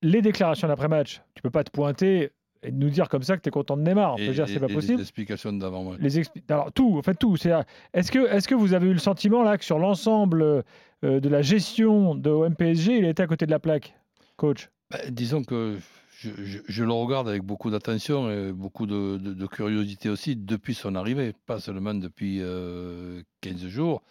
les 0.03 0.23
déclarations 0.23 0.69
d'après-match, 0.69 1.23
tu 1.35 1.43
peux 1.43 1.51
pas 1.51 1.63
te 1.65 1.71
pointer 1.71 2.31
et 2.63 2.71
nous 2.73 2.91
dire 2.91 3.09
comme 3.09 3.23
ça 3.23 3.37
que 3.37 3.43
tu 3.43 3.49
es 3.49 3.53
content 3.53 3.77
de 3.77 3.83
Neymar. 3.83 4.17
Et- 4.19 4.31
dire 4.33 4.47
c'est 4.49 4.61
pas 4.61 4.67
et 4.69 4.75
possible. 4.75 4.97
Les 4.97 5.03
explications 5.03 5.53
d'avant-match. 5.53 5.99
Les 6.01 6.21
expli- 6.21 6.43
Alors 6.51 6.73
tout, 6.73 6.97
en 6.99 7.03
fait 7.03 7.15
tout. 7.15 7.37
C'est 7.37 7.53
est-ce 7.95 8.11
que 8.13 8.27
est-ce 8.31 8.47
que 8.49 8.55
vous 8.55 8.75
avez 8.75 8.89
eu 8.89 8.93
le 8.93 8.99
sentiment 8.99 9.43
là 9.43 9.57
que 9.59 9.65
sur 9.65 9.79
l'ensemble 9.79 10.43
euh, 10.43 11.21
de 11.21 11.29
la 11.29 11.41
gestion 11.43 12.15
de 12.15 12.31
MPSG, 12.49 12.99
il 12.99 13.05
était 13.07 13.23
à 13.23 13.27
côté 13.27 13.47
de 13.47 13.51
la 13.51 13.59
plaque, 13.59 13.95
coach? 14.37 14.69
Ben, 14.91 15.01
disons 15.11 15.43
que 15.45 15.79
je, 16.19 16.29
je- 16.45 16.59
je 16.67 16.85
le 16.85 16.93
regarde 16.93 17.29
avec 17.29 17.43
beaucoup 17.43 17.71
d'attention 17.71 18.31
et 18.31 18.53
beaucoup 18.53 18.87
de, 18.87 19.17
de- 19.17 19.33
de 19.33 19.47
curiosité 19.47 20.11
aussi 20.11 20.37
depuis 20.37 20.75
son 20.75 20.95
arrivée, 20.97 21.33
pas 21.47 21.61
seulement 21.61 21.95
depuis 21.95 22.41
euh, 22.43 23.23
15 23.41 23.67
jours. 23.69 24.03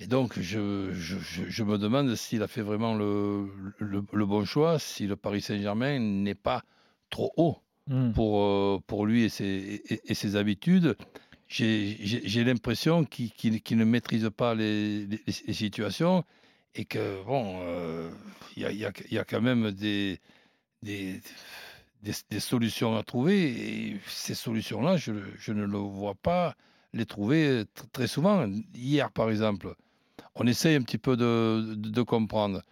Et 0.00 0.06
donc, 0.08 0.40
je, 0.40 0.90
je- 0.92 1.18
je- 1.18 1.44
je 1.48 1.62
me 1.62 1.78
demande 1.78 2.12
s'il 2.16 2.42
a 2.42 2.48
fait 2.48 2.62
vraiment 2.62 2.96
le, 2.96 3.46
le- 3.78 4.02
le 4.12 4.26
bon 4.26 4.44
choix, 4.44 4.80
si 4.80 5.06
le 5.06 5.14
Paris 5.14 5.40
Saint-Germain 5.40 6.00
n'est 6.00 6.34
pas 6.34 6.64
trop 7.14 7.32
haut 7.36 7.56
Hmm. 7.86 8.12
pour, 8.12 8.40
euh, 8.42 8.78
pour 8.86 9.04
lui 9.06 9.24
et 9.24 9.28
ses, 9.28 9.44
et- 9.92 10.00
et 10.10 10.14
ses 10.14 10.36
habitudes. 10.36 10.96
J'ai 11.48 12.44
l'impression 12.44 13.04
qu'il 13.04 13.30
qu'il 13.62 13.76
ne 13.78 13.84
maîtrise 13.84 14.30
pas 14.36 14.54
les, 14.54 15.06
les- 15.06 15.22
les 15.46 15.52
situations 15.54 16.24
et 16.74 16.84
que, 16.86 17.22
bon, 17.24 17.60
euh, 17.62 18.10
il 18.56 18.62
y, 18.62 18.66
a, 18.66 18.70
il 18.72 18.78
y 18.78 18.84
a- 18.86 18.92
il 19.10 19.14
y 19.14 19.18
a 19.18 19.24
quand 19.24 19.40
même 19.42 19.70
des, 19.70 20.18
des, 20.82 21.20
des, 22.02 22.12
des 22.30 22.40
solutions 22.40 22.96
à 22.96 23.02
trouver 23.02 23.38
et 23.90 24.00
ces 24.08 24.34
solutions-là, 24.34 24.96
je, 24.96 25.12
je 25.38 25.52
ne 25.52 25.64
le 25.64 25.78
vois 25.78 26.14
pas 26.16 26.56
les 26.94 27.06
trouver 27.06 27.62
tr- 27.76 27.88
très 27.92 28.06
souvent. 28.08 28.46
Hier, 28.74 29.10
par 29.12 29.30
exemple, 29.30 29.74
on 30.34 30.46
essaye 30.46 30.76
un 30.76 30.82
petit 30.82 30.98
peu 30.98 31.16
de, 31.16 31.74
de- 31.76 31.90
de 31.90 32.02
comprendre. 32.02 32.62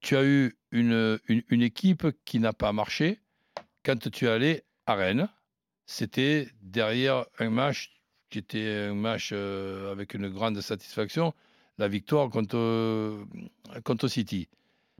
Tu 0.00 0.16
as 0.16 0.24
eu 0.24 0.54
une, 0.72 1.18
une, 1.28 1.42
une 1.50 1.62
équipe 1.62 2.06
qui 2.24 2.40
n'a 2.40 2.52
pas 2.52 2.72
marché 2.72 3.20
quand 3.84 4.10
tu 4.10 4.26
es 4.26 4.28
allé 4.28 4.62
à 4.86 4.94
Rennes. 4.94 5.28
C'était 5.86 6.48
derrière 6.62 7.26
un 7.38 7.50
match 7.50 7.90
qui 8.30 8.38
était 8.38 8.88
un 8.90 8.94
match 8.94 9.30
euh, 9.32 9.92
avec 9.92 10.14
une 10.14 10.28
grande 10.28 10.60
satisfaction, 10.60 11.34
la 11.78 11.88
victoire 11.88 12.30
contre, 12.30 12.56
euh, 12.56 13.24
contre 13.84 14.08
City. 14.08 14.48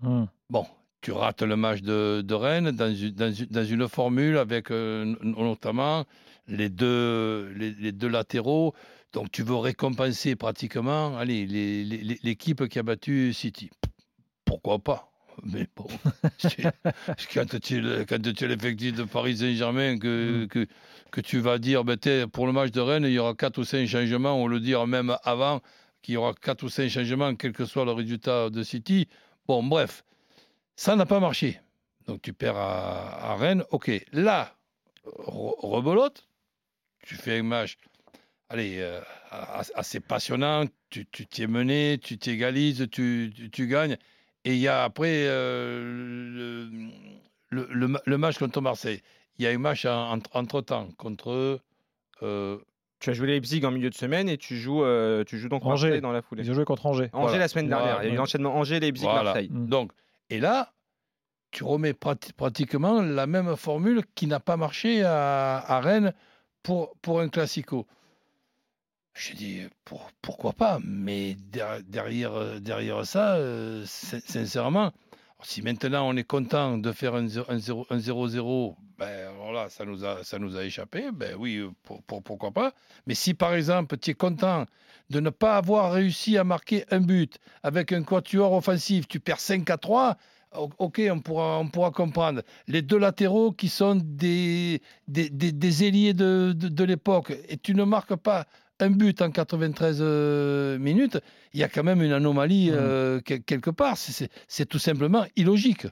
Hmm. 0.02 0.24
Bon, 0.50 0.66
tu 1.00 1.12
rates 1.12 1.42
le 1.42 1.56
match 1.56 1.80
de, 1.82 2.22
de 2.22 2.34
Rennes 2.34 2.72
dans 2.72 2.94
une, 2.94 3.10
dans 3.10 3.32
dans 3.50 3.64
une 3.64 3.88
formule 3.88 4.36
avec 4.36 4.70
euh, 4.70 5.14
notamment 5.22 6.04
les 6.48 6.68
deux, 6.68 7.52
les, 7.56 7.70
les 7.72 7.92
deux 7.92 8.08
latéraux. 8.08 8.74
Donc 9.12 9.30
tu 9.30 9.42
veux 9.42 9.56
récompenser 9.56 10.36
pratiquement 10.36 11.22
l'équipe 11.22 12.66
qui 12.68 12.78
a 12.78 12.82
battu 12.82 13.32
City. 13.32 13.70
Pourquoi 14.44 14.78
pas? 14.78 15.11
Mais 15.44 15.66
bon, 15.76 15.86
quand 17.34 17.58
tu 17.60 17.76
es 17.78 18.48
l'effectif 18.48 18.94
de 18.94 19.04
Paris 19.04 19.38
Saint-Germain, 19.38 19.98
que, 19.98 20.46
que, 20.46 20.66
que 21.10 21.20
tu 21.20 21.38
vas 21.40 21.58
dire, 21.58 21.84
ben, 21.84 21.96
t'es- 21.96 22.26
pour 22.26 22.46
le 22.46 22.52
match 22.52 22.70
de 22.70 22.80
Rennes, 22.80 23.04
il 23.04 23.12
y 23.12 23.18
aura 23.18 23.34
4 23.34 23.58
ou 23.58 23.64
5 23.64 23.86
changements, 23.86 24.42
ou 24.42 24.48
le 24.48 24.60
dire 24.60 24.86
même 24.86 25.16
avant 25.24 25.60
qu'il 26.02 26.14
y 26.14 26.16
aura 26.16 26.34
4 26.34 26.62
ou 26.64 26.68
5 26.68 26.88
changements, 26.88 27.34
quel 27.34 27.52
que 27.52 27.64
soit 27.64 27.84
le 27.84 27.92
résultat 27.92 28.50
de 28.50 28.62
City. 28.62 29.08
Bon, 29.46 29.62
bref, 29.62 30.04
ça 30.76 30.96
n'a 30.96 31.06
pas 31.06 31.20
marché. 31.20 31.60
Donc 32.06 32.22
tu 32.22 32.32
perds 32.32 32.56
à, 32.56 33.32
à 33.32 33.36
Rennes. 33.36 33.64
Ok, 33.70 33.90
là, 34.12 34.54
re- 35.06 35.54
rebelote, 35.60 36.28
tu 37.04 37.14
fais 37.16 37.38
un 37.38 37.42
match 37.44 37.76
allez, 38.52 38.78
euh, 38.80 39.00
as- 39.30 39.70
assez 39.74 39.98
passionnant, 40.00 40.66
tu 40.90 41.06
tu 41.06 41.26
t'y 41.26 41.42
es 41.42 41.46
mené, 41.46 41.98
tu 42.02 42.18
t'égalises, 42.18 42.86
tu, 42.92 43.32
tu, 43.34 43.50
tu 43.50 43.66
gagnes. 43.66 43.96
Et 44.44 44.54
il 44.54 44.58
y 44.60 44.68
a 44.68 44.84
après 44.84 45.26
euh, 45.26 45.82
le, 45.82 46.68
le, 47.50 47.68
le 47.70 47.88
ma- 47.88 48.00
le 48.04 48.18
match 48.18 48.38
contre 48.38 48.60
Marseille. 48.60 49.00
Il 49.38 49.44
y 49.44 49.48
a 49.48 49.50
un 49.50 49.58
match 49.58 49.84
en- 49.86 50.12
entre- 50.12 50.30
entre-temps 50.34 50.88
contre... 50.98 51.60
euh, 52.22 52.58
Tu 53.00 53.10
as 53.10 53.12
joué 53.12 53.26
Leipzig 53.28 53.64
en 53.64 53.70
milieu 53.70 53.88
de 53.90 53.94
semaine 53.94 54.28
et 54.28 54.36
tu 54.38 54.56
joues, 54.56 54.82
euh, 54.84 55.24
tu 55.24 55.38
joues 55.38 55.48
donc 55.48 55.64
Angers. 55.64 55.86
Marseille 55.88 56.00
dans 56.00 56.12
la 56.12 56.22
foulée. 56.22 56.42
Ils 56.44 56.50
ont 56.50 56.54
joué 56.54 56.64
contre 56.64 56.86
Angers. 56.86 57.10
Angers 57.12 57.22
Voilà. 57.22 57.38
la 57.38 57.48
semaine 57.48 57.68
dernière. 57.68 58.02
Il 58.02 58.08
y 58.08 58.10
a 58.10 58.14
eu 58.14 58.16
l'enchaînement 58.16 58.54
Angers, 58.56 58.80
Leipzig, 58.80 59.04
Voilà. 59.04 59.22
Marseille. 59.24 59.48
Mm. 59.50 59.66
Donc, 59.66 59.92
et 60.30 60.40
là, 60.40 60.72
tu 61.50 61.64
remets 61.64 61.92
prati- 61.92 62.32
pratiquement 62.32 63.00
la 63.02 63.26
même 63.26 63.54
formule 63.56 64.02
qui 64.14 64.26
n'a 64.26 64.40
pas 64.40 64.56
marché 64.56 65.02
à, 65.04 65.58
à 65.58 65.80
Rennes 65.80 66.12
pour, 66.62 66.94
pour 67.02 67.20
un 67.20 67.28
classico. 67.28 67.86
J'ai 69.14 69.34
dit, 69.34 69.60
pour- 69.84 70.10
pourquoi 70.22 70.52
pas 70.52 70.78
Mais 70.84 71.36
der- 71.52 71.82
derrière, 71.86 72.32
euh, 72.34 72.58
derrière 72.60 73.04
ça, 73.06 73.34
euh, 73.36 73.84
sin- 73.86 74.20
sincèrement, 74.20 74.92
si 75.42 75.60
maintenant 75.60 76.08
on 76.08 76.16
est 76.16 76.24
content 76.24 76.78
de 76.78 76.92
faire 76.92 77.14
un 77.14 77.26
0 77.28 77.46
un 77.50 77.58
0 77.58 77.86
un 77.90 77.98
0-0, 77.98 78.76
ben 78.98 79.30
voilà, 79.42 79.68
ça 79.68 79.84
nous 79.84 80.04
a, 80.04 80.24
ça 80.24 80.38
nous 80.38 80.56
a 80.56 80.64
échappé, 80.64 81.10
ben 81.12 81.36
oui, 81.38 81.56
euh, 81.56 81.70
pour- 81.82 82.02
pour- 82.04 82.22
pourquoi 82.22 82.52
pas. 82.52 82.72
Mais 83.06 83.14
si 83.14 83.34
par 83.34 83.52
exemple 83.54 83.98
tu 83.98 84.10
es 84.10 84.14
content 84.14 84.64
de 85.10 85.20
ne 85.20 85.30
pas 85.30 85.56
avoir 85.56 85.92
réussi 85.92 86.38
à 86.38 86.44
marquer 86.44 86.84
un 86.90 87.00
but 87.00 87.36
avec 87.62 87.92
un 87.92 88.02
quatuor 88.04 88.52
offensif, 88.52 89.06
tu 89.08 89.20
perds 89.20 89.40
5 89.40 89.68
à 89.68 89.76
3, 89.76 90.16
o- 90.56 90.70
ok, 90.78 91.02
on 91.10 91.20
pourra, 91.20 91.58
on 91.58 91.68
pourra 91.68 91.90
comprendre. 91.90 92.42
Les 92.66 92.80
deux 92.82 92.98
latéraux 92.98 93.52
qui 93.52 93.68
sont 93.68 93.96
des, 94.02 94.80
des, 95.08 95.28
des- 95.28 95.84
ailiers 95.84 96.14
de, 96.14 96.52
de 96.56 96.84
l'époque, 96.84 97.32
et 97.48 97.56
tu 97.58 97.74
ne 97.74 97.84
marques 97.84 98.16
pas 98.16 98.46
un 98.82 98.90
but 98.90 99.22
en 99.22 99.30
93 99.30 99.98
euh, 100.00 100.78
minutes, 100.78 101.18
il 101.54 101.60
y 101.60 101.64
a 101.64 101.68
quand 101.68 101.82
même 101.84 102.02
une 102.02 102.12
anomalie 102.12 102.70
Mhm. 102.70 102.76
euh, 102.78 103.20
quel- 103.24 103.42
quelque 103.42 103.70
part. 103.70 103.96
C'est- 103.96 104.66
tout 104.66 104.78
simplement 104.78 105.24
illogique. 105.36 105.86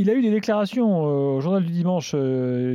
Il 0.00 0.08
a 0.10 0.14
eu 0.14 0.22
des 0.22 0.30
déclarations 0.30 1.06
euh, 1.06 1.36
au 1.36 1.40
journal 1.40 1.64
du 1.64 1.72
dimanche, 1.72 2.14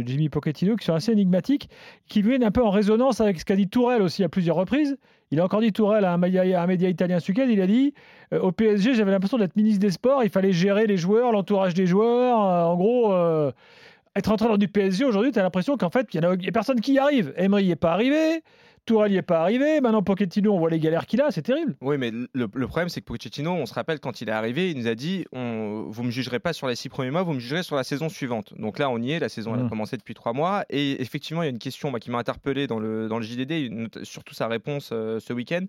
Jimmy 0.06 0.28
Pochettino, 0.30 0.76
qui 0.76 0.86
sont 0.86 0.94
assez 0.94 1.12
énigmatiques, 1.14 1.70
qui 2.10 2.22
viennent 2.22 2.44
un 2.44 2.52
peu 2.52 2.62
en 2.62 2.70
résonance 2.70 3.22
avec 3.22 3.40
ce 3.40 3.46
qu'a 3.46 3.56
dit 3.56 3.70
Tourelle 3.70 4.02
aussi 4.02 4.24
à 4.26 4.30
plusieurs 4.30 4.58
reprises. 4.58 4.98
Il 5.32 5.40
a 5.40 5.46
encore 5.46 5.62
dit 5.62 5.72
Tourelle 5.72 6.04
à 6.06 6.12
un 6.14 6.18
média, 6.18 6.42
à 6.60 6.64
un 6.64 6.68
média 6.68 6.90
italien 6.90 7.20
week-end, 7.28 7.48
il 7.50 7.62
a 7.62 7.68
dit 7.68 7.94
euh, 8.34 8.40
au 8.42 8.52
PSG, 8.52 8.94
j'avais 8.94 9.12
l'impression 9.12 9.38
d'être 9.38 9.56
ministre 9.56 9.80
des 9.80 9.90
Sports, 9.92 10.24
il 10.24 10.30
fallait 10.30 10.52
gérer 10.52 10.86
les 10.86 10.98
joueurs, 10.98 11.32
l'entourage 11.32 11.74
des 11.74 11.86
joueurs. 11.88 12.44
euh, 12.44 12.64
en 12.66 12.76
gros, 12.76 13.14
euh, 13.14 13.52
être 14.16 14.30
entraîneur 14.32 14.58
du 14.58 14.68
PSG 14.68 15.06
aujourd'hui, 15.06 15.32
tu 15.32 15.40
as 15.40 15.44
l'impression 15.44 15.78
qu'en 15.78 15.90
fait, 15.90 16.08
il 16.14 16.20
n'y 16.20 16.26
a, 16.26 16.30
a 16.32 16.52
personne 16.52 16.82
qui 16.82 16.94
y 16.94 17.00
arrive. 17.00 17.34
Emery 17.38 17.70
n'est 17.70 17.76
pas 17.78 17.94
arrivé, 17.94 18.44
Tourelle 18.86 19.12
n'y 19.12 19.18
est 19.18 19.22
pas 19.22 19.40
arrivé, 19.40 19.80
maintenant 19.80 20.04
Pochettino, 20.04 20.54
on 20.54 20.60
voit 20.60 20.70
les 20.70 20.80
galères 20.80 21.06
qu'il 21.06 21.22
a, 21.22 21.32
c'est 21.32 21.42
terrible. 21.42 21.74
Oui, 21.80 21.98
mais 21.98 22.12
le, 22.12 22.28
le 22.54 22.68
problème, 22.68 22.90
c'est 22.90 23.00
que 23.00 23.06
Pochettino, 23.06 23.52
on 23.54 23.66
se 23.66 23.74
rappelle 23.74 24.02
quand 24.02 24.20
il 24.20 24.28
est 24.28 24.34
arrivé, 24.34 24.72
il 24.72 24.78
nous 24.78 24.88
a 24.88 24.96
dit 24.96 25.24
on, 25.32 25.86
Vous 25.90 26.04
me 26.04 26.12
jugerez 26.12 26.40
pas 26.40 26.52
sur 26.52 26.68
les 26.68 26.76
six 26.76 26.90
premiers 26.90 27.10
mois, 27.10 27.24
vous 27.24 27.32
me 27.32 27.40
jugerez 27.40 27.64
sur 27.64 27.78
la 27.78 27.86
saison 27.86 28.10
suivante. 28.10 28.54
Donc 28.60 28.80
là, 28.80 28.90
on 28.90 28.98
y 29.02 29.12
est, 29.12 29.20
la 29.20 29.30
saison 29.30 29.54
elle 29.56 29.62
a 29.62 29.64
Mm. 29.64 29.70
commencé 29.70 29.96
depuis 29.96 30.14
trois 30.14 30.34
mois. 30.34 30.66
Et 30.70 31.02
effectivement, 31.02 31.44
il 31.44 31.46
y 31.46 31.48
a 31.48 31.52
une 31.52 31.60
question 31.60 31.92
moi, 31.92 32.02
qui 32.02 32.12
m'a 32.12 32.18
interpellé 32.18 32.68
dans 32.68 32.78
le, 32.78 33.08
dans 33.08 33.20
le 33.20 33.24
JDD, 33.24 33.52
une- 33.52 33.90
surtout 34.04 34.34
sa 34.34 34.48
réponse 34.50 34.90
euh, 34.92 35.18
ce 35.22 35.32
week-end. 35.32 35.62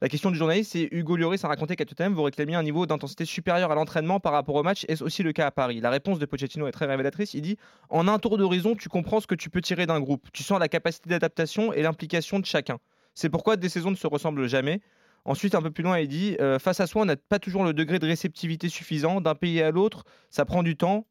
La 0.00 0.08
question 0.08 0.30
du 0.30 0.38
journaliste, 0.38 0.72
c'est 0.72 0.88
Hugo 0.92 1.16
Lloris 1.16 1.44
a 1.44 1.48
raconté 1.48 1.76
qu'à 1.76 1.84
Tottenham, 1.84 2.14
vous 2.14 2.22
réclamiez 2.22 2.54
un 2.54 2.62
niveau 2.62 2.86
d'intensité 2.86 3.26
supérieur 3.26 3.70
à 3.70 3.74
l'entraînement 3.74 4.18
par 4.18 4.32
rapport 4.32 4.54
au 4.54 4.62
match. 4.62 4.86
Est-ce 4.88 5.04
aussi 5.04 5.22
le 5.22 5.32
cas 5.34 5.46
à 5.46 5.50
Paris? 5.50 5.80
La 5.80 5.90
réponse 5.90 6.18
de 6.18 6.24
Pochettino 6.24 6.66
est 6.66 6.72
très 6.72 6.86
révélatrice. 6.86 7.34
Il 7.34 7.42
dit 7.42 7.58
En 7.90 8.08
un 8.08 8.18
tour 8.18 8.38
d'horizon, 8.38 8.74
tu 8.76 8.88
comprends 8.88 9.20
ce 9.20 9.26
que 9.26 9.34
tu 9.34 9.50
peux 9.50 9.60
tirer 9.60 9.84
d'un 9.84 10.00
groupe. 10.00 10.26
Tu 10.32 10.42
sens 10.42 10.58
la 10.58 10.68
capacité 10.68 11.10
d'adaptation 11.10 11.74
et 11.74 11.82
l'implication 11.82 12.38
de 12.38 12.46
chacun. 12.46 12.61
C'est 13.14 13.28
pourquoi 13.28 13.56
des 13.56 13.68
saisons 13.68 13.90
ne 13.90 13.96
se 13.96 14.06
ressemblent 14.06 14.46
jamais. 14.48 14.80
Ensuite, 15.24 15.54
un 15.54 15.62
peu 15.62 15.70
plus 15.70 15.84
loin, 15.84 15.98
il 15.98 16.08
dit 16.08 16.36
euh, 16.40 16.58
Face 16.58 16.80
à 16.80 16.86
soi, 16.86 17.02
on 17.02 17.04
n'a 17.04 17.16
pas 17.16 17.38
toujours 17.38 17.64
le 17.64 17.72
degré 17.74 17.98
de 17.98 18.06
réceptivité 18.06 18.68
suffisant. 18.68 19.20
D'un 19.20 19.34
pays 19.34 19.60
à 19.62 19.70
l'autre, 19.70 20.04
ça 20.30 20.44
prend 20.44 20.62
du 20.62 20.76
temps. 20.76 21.06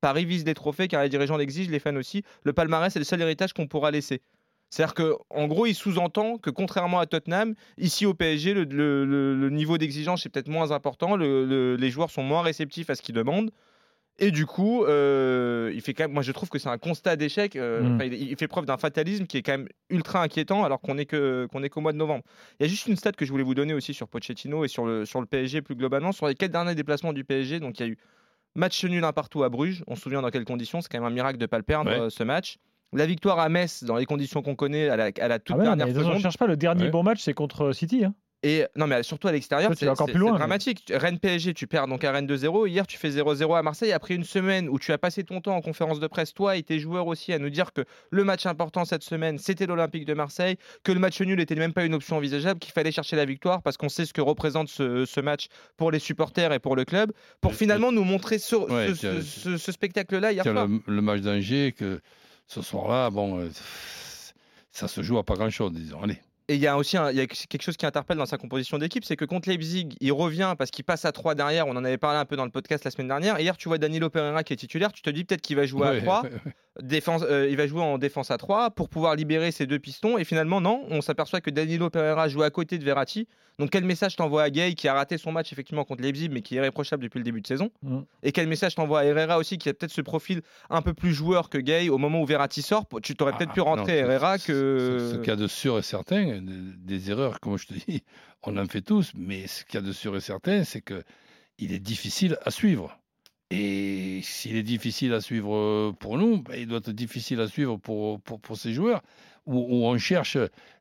Paris 0.00 0.24
vise 0.24 0.44
les 0.44 0.54
trophées 0.54 0.86
car 0.88 1.02
les 1.02 1.08
dirigeants 1.08 1.36
l'exigent, 1.36 1.70
les 1.70 1.78
fans 1.78 1.96
aussi. 1.96 2.22
Le 2.44 2.52
palmarès, 2.52 2.92
c'est 2.92 2.98
le 2.98 3.04
seul 3.04 3.20
héritage 3.20 3.54
qu'on 3.54 3.66
pourra 3.66 3.90
laisser. 3.90 4.20
C'est-à-dire 4.68 4.94
qu'en 4.94 5.46
gros, 5.46 5.66
il 5.66 5.74
sous-entend 5.74 6.38
que 6.38 6.50
contrairement 6.50 6.98
à 7.00 7.06
Tottenham, 7.06 7.54
ici 7.78 8.04
au 8.04 8.14
PSG, 8.14 8.52
le, 8.52 9.48
niveau 9.50 9.78
d'exigence 9.78 10.26
est 10.26 10.28
peut-être 10.28 10.48
moins 10.48 10.70
important. 10.72 11.16
le- 11.16 11.44
le- 11.46 11.76
les 11.76 11.90
joueurs 11.90 12.10
sont 12.10 12.22
moins 12.22 12.42
réceptifs 12.42 12.90
à 12.90 12.94
ce 12.94 13.02
qu'ils 13.02 13.14
demandent. 13.14 13.50
Et 14.18 14.30
du 14.30 14.46
coup, 14.46 14.82
euh, 14.84 15.70
il 15.74 15.80
fait 15.82 15.92
quand 15.92 16.04
même, 16.04 16.12
moi 16.12 16.22
je 16.22 16.32
trouve 16.32 16.48
que 16.48 16.58
c'est 16.58 16.70
un 16.70 16.78
constat 16.78 17.16
d'échec. 17.16 17.54
euh, 17.54 17.82
Mm. 17.82 18.00
il, 18.04 18.30
il 18.30 18.36
fait 18.36 18.48
preuve 18.48 18.64
d'un 18.64 18.78
fatalisme 18.78 19.26
qui 19.26 19.36
est 19.36 19.42
quand 19.42 19.52
même 19.52 19.68
ultra 19.90 20.22
inquiétant 20.22 20.64
alors 20.64 20.80
qu'on 20.80 20.96
est 20.96 21.04
que 21.04 21.46
qu'on 21.52 21.62
est 21.62 21.68
qu'au 21.68 21.82
mois 21.82 21.92
de 21.92 21.98
novembre. 21.98 22.24
Il 22.58 22.62
y 22.62 22.66
a 22.66 22.68
juste 22.68 22.86
une 22.86 22.96
stat 22.96 23.12
que 23.12 23.26
je 23.26 23.30
voulais 23.30 23.44
vous 23.44 23.54
donner 23.54 23.74
aussi 23.74 23.92
sur 23.92 24.08
Pochettino 24.08 24.64
et 24.64 24.68
sur 24.68 24.86
le, 24.86 25.04
sur 25.04 25.20
le 25.20 25.26
PSG 25.26 25.60
plus 25.60 25.74
globalement. 25.74 26.12
Sur 26.12 26.28
les 26.28 26.34
quatre 26.34 26.52
derniers 26.52 26.74
déplacements 26.74 27.12
du 27.12 27.24
PSG, 27.24 27.60
donc 27.60 27.78
il 27.78 27.82
y 27.82 27.88
a 27.88 27.92
eu 27.92 27.98
match 28.54 28.82
nul 28.86 29.04
un 29.04 29.12
partout 29.12 29.42
à 29.44 29.50
Bruges. 29.50 29.84
On 29.86 29.96
se 29.96 30.02
souvient 30.02 30.22
dans 30.22 30.30
quelles 30.30 30.46
conditions. 30.46 30.80
C'est 30.80 30.88
quand 30.90 30.98
même 30.98 31.06
un 31.06 31.14
miracle 31.14 31.36
de 31.36 31.44
ne 31.44 31.46
pas 31.48 31.58
le 31.58 31.62
perdre 31.62 31.90
Ouais. 31.90 32.00
euh, 32.00 32.08
ce 32.10 32.22
match. 32.22 32.56
La 32.94 33.04
victoire 33.04 33.38
à 33.38 33.50
Metz 33.50 33.84
dans 33.84 33.96
les 33.96 34.06
conditions 34.06 34.40
qu'on 34.40 34.54
connaît 34.54 34.88
à 34.88 34.96
la, 34.96 35.10
à 35.20 35.28
la 35.28 35.38
toute 35.40 35.56
Ah 35.56 35.58
ouais, 35.58 35.64
dernière 35.64 35.88
seconde. 35.88 36.14
je 36.16 36.22
cherche 36.22 36.38
pas, 36.38 36.46
le 36.46 36.56
dernier 36.56 36.84
Ouais. 36.84 36.90
bon 36.90 37.02
match, 37.02 37.20
c'est 37.20 37.34
contre 37.34 37.72
City. 37.72 38.04
hein. 38.04 38.14
Et 38.48 38.64
non, 38.76 38.86
mais 38.86 39.02
surtout 39.02 39.26
à 39.26 39.32
l'extérieur, 39.32 39.72
c'est 39.76 39.88
encore 39.88 40.06
plus 40.06 40.18
loin, 40.18 40.28
c'est 40.28 40.32
mais- 40.34 40.38
dramatique. 40.38 40.92
Rennes 40.94 41.18
PSG, 41.18 41.52
tu 41.52 41.66
perds 41.66 41.88
donc 41.88 42.04
à 42.04 42.12
Rennes 42.12 42.26
2-0. 42.28 42.66
Hier, 42.66 42.86
tu 42.86 42.96
fais 42.96 43.10
0-0 43.10 43.54
à 43.56 43.62
Marseille. 43.62 43.90
Après 43.92 44.14
une 44.14 44.22
semaine 44.22 44.68
où 44.68 44.78
tu 44.78 44.92
as 44.92 44.98
passé 44.98 45.24
ton 45.24 45.40
temps 45.40 45.56
en 45.56 45.60
conférence 45.60 45.98
de 45.98 46.06
presse, 46.06 46.32
toi 46.32 46.56
et 46.56 46.62
tes 46.62 46.78
joueurs 46.78 47.08
aussi, 47.08 47.32
à 47.32 47.38
nous 47.40 47.50
dire 47.50 47.72
que 47.72 47.84
le 48.10 48.22
match 48.22 48.46
important 48.46 48.84
cette 48.84 49.02
semaine, 49.02 49.38
c'était 49.38 49.66
l'Olympique 49.66 50.04
de 50.04 50.14
Marseille, 50.14 50.56
que 50.84 50.92
le 50.92 51.00
match 51.00 51.20
nul 51.20 51.38
n'était 51.38 51.56
même 51.56 51.72
pas 51.72 51.84
une 51.84 51.94
option 51.94 52.16
envisageable, 52.18 52.60
qu'il 52.60 52.72
fallait 52.72 52.92
chercher 52.92 53.16
la 53.16 53.24
victoire 53.24 53.62
parce 53.62 53.76
qu'on 53.76 53.88
sait 53.88 54.04
ce 54.06 54.12
que 54.12 54.20
représente 54.20 54.68
ce, 54.68 55.04
ce 55.06 55.20
match 55.20 55.46
pour 55.76 55.90
les 55.90 55.98
supporters 55.98 56.52
et 56.52 56.58
pour 56.60 56.76
le 56.76 56.84
club, 56.84 57.12
pour 57.40 57.50
Euh, 57.52 57.54
finalement 57.54 57.90
nous 57.90 58.04
montrer 58.04 58.38
ce, 58.38 58.54
Ouais, 58.56 58.88
ce- 58.94 58.94
ce- 58.94 59.20
ce- 59.22 59.56
ce 59.56 59.72
spectacle-là 59.72 60.30
hier 60.32 60.44
soir. 60.44 60.68
le, 60.68 60.80
le 60.86 61.02
match 61.02 61.20
d'Angers, 61.22 61.74
que 61.76 62.00
ce 62.46 62.62
soir-là, 62.62 63.10
bon, 63.10 63.40
euh, 63.40 63.48
ça 64.70 64.88
se 64.88 65.02
joue 65.02 65.18
à 65.18 65.24
pas 65.24 65.34
grand-chose, 65.34 65.72
disons. 65.72 66.02
Allez. 66.02 66.18
Et 66.48 66.54
il 66.54 66.60
y 66.60 66.66
a 66.68 66.76
aussi 66.76 66.96
un- 66.96 67.10
il 67.10 67.16
y 67.16 67.20
a 67.20 67.26
quelque 67.26 67.62
chose 67.62 67.76
qui 67.76 67.86
interpelle 67.86 68.18
dans 68.18 68.26
sa 68.26 68.38
composition 68.38 68.78
d'équipe, 68.78 69.04
c'est 69.04 69.16
que 69.16 69.24
contre 69.24 69.48
Leipzig, 69.48 69.88
il 70.00 70.12
revient 70.12 70.54
parce 70.56 70.70
qu'il 70.70 70.84
passe 70.84 71.04
à 71.04 71.10
3 71.10 71.34
derrière. 71.34 71.66
On 71.66 71.74
en 71.76 71.84
avait 71.84 71.98
parlé 71.98 72.18
un 72.18 72.24
peu 72.24 72.36
dans 72.36 72.44
le 72.44 72.52
podcast 72.52 72.84
la 72.84 72.90
semaine 72.92 73.08
dernière. 73.08 73.40
Hier, 73.40 73.56
tu 73.56 73.68
vois 73.68 73.78
Danilo 73.78 74.10
Pereira 74.10 74.44
qui 74.44 74.52
est 74.52 74.56
titulaire. 74.56 74.92
Tu 74.92 75.02
te 75.02 75.10
dis 75.10 75.24
peut-être 75.24 75.40
qu'il 75.42 75.56
va 75.56 75.66
jouer 75.66 75.88
à 75.88 75.90
Ouais, 75.90 76.00
3. 76.02 76.22
ouais, 76.22 76.30
ouais. 76.32 76.52
Défense, 76.82 77.22
euh, 77.28 77.48
il 77.48 77.56
va 77.56 77.66
jouer 77.66 77.80
en 77.82 77.98
défense 77.98 78.30
à 78.30 78.38
3 78.38 78.70
pour 78.70 78.88
pouvoir 78.88 79.14
libérer 79.16 79.50
ses 79.50 79.66
deux 79.66 79.78
pistons. 79.78 80.18
Et 80.18 80.24
finalement, 80.24 80.60
non, 80.60 80.84
on 80.90 81.00
s'aperçoit 81.00 81.40
que 81.40 81.50
Danilo 81.50 81.88
Pereira 81.90 82.28
joue 82.28 82.42
à 82.42 82.50
côté 82.50 82.78
de 82.78 82.84
Verratti. 82.84 83.26
Donc, 83.58 83.70
quel 83.70 83.84
message 83.84 84.16
t'envoie 84.16 84.42
à 84.42 84.50
Gay 84.50 84.74
qui 84.74 84.86
a 84.86 84.92
raté 84.92 85.16
son 85.16 85.32
match 85.32 85.50
effectivement 85.50 85.84
contre 85.84 86.02
Leipzig, 86.02 86.28
mais 86.30 86.42
qui 86.42 86.54
est 86.54 86.58
irréprochable 86.58 87.02
depuis 87.02 87.18
le 87.18 87.24
début 87.24 87.40
de 87.40 87.46
saison 87.46 87.70
Mm. 87.82 88.00
Et 88.22 88.32
quel 88.32 88.46
message 88.48 88.74
t'envoie 88.74 89.00
à 89.00 89.04
Herrera 89.04 89.38
aussi, 89.38 89.56
qui 89.56 89.68
a 89.70 89.74
peut-être 89.74 89.92
ce 89.92 90.02
profil 90.02 90.42
un 90.68 90.82
peu 90.82 90.92
plus 90.92 91.14
joueur 91.14 91.48
que 91.48 91.56
Gay 91.58 91.88
au 91.88 91.96
moment 91.96 92.20
où 92.20 92.26
Verratti 92.26 92.60
sort? 92.60 92.84
Tu 93.02 93.14
t'aurais 93.14 93.32
peut-être 93.32 93.50
Ah, 93.52 93.54
pu 93.54 93.60
rentrer 93.62 94.02
non, 94.02 94.10
Herrera 94.10 94.36
ce- 94.38 94.46
que. 94.46 94.98
Ce, 95.00 95.12
ce 95.14 95.18
qu'il 95.18 95.28
y 95.28 95.30
a 95.30 95.36
de 95.36 95.46
sûr 95.46 95.78
et 95.78 95.82
certain, 95.82 96.40
des, 96.42 96.96
des 96.96 97.10
erreurs, 97.10 97.40
comme 97.40 97.56
je 97.56 97.66
te 97.68 97.74
dis, 97.74 98.02
on 98.42 98.56
en 98.58 98.66
fait 98.66 98.82
tous, 98.82 99.12
mais 99.16 99.46
ce 99.46 99.64
qu'il 99.64 99.80
y 99.80 99.82
a 99.82 99.86
de 99.86 99.92
sûr 99.92 100.14
et 100.16 100.20
certain, 100.20 100.62
c'est 100.64 100.82
que 100.82 101.02
il 101.58 101.72
est 101.72 101.78
difficile 101.78 102.36
à 102.44 102.50
suivre. 102.50 102.98
Et 103.50 104.20
s'il 104.22 104.56
est 104.56 104.62
difficile 104.64 105.12
à 105.14 105.20
suivre 105.20 105.54
euh, 105.54 105.92
pour 105.98 106.18
nous, 106.18 106.42
ben, 106.42 106.54
il 106.58 106.66
doit 106.66 106.78
être 106.78 106.90
difficile 106.90 107.40
à 107.40 107.46
suivre 107.46 107.76
pour, 107.76 108.20
pour, 108.20 108.40
pour 108.40 108.56
ces 108.56 108.72
joueurs, 108.72 109.02
où, 109.46 109.54
où 109.58 109.84
on 109.86 109.96
cherche 109.98 110.36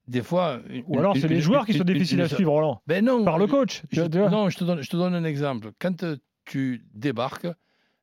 des 0.08 0.24
fois. 0.24 0.60
une- 0.70 0.84
Ou 0.88 0.98
alors, 1.00 1.16
c'est 1.16 1.28
les 1.28 1.42
joueurs 1.42 1.66
qui 1.66 1.74
sont 1.74 1.84
difficiles 1.84 2.22
à 2.22 2.28
suivre, 2.30 2.52
Roland. 2.52 2.82
Ben 2.88 3.06
non, 3.06 3.24
Par 3.24 3.38
le 3.38 3.46
coach. 3.46 3.84
je- 3.92 4.02
non, 4.02 4.50
je 4.50 4.58
te, 4.58 4.64
donne, 4.64 4.82
je 4.82 4.90
te 4.90 4.98
donne 4.98 5.14
un 5.14 5.24
exemple. 5.26 5.72
Quand 5.80 6.02
euh, 6.04 6.18
tu 6.46 6.84
débarques 6.96 7.48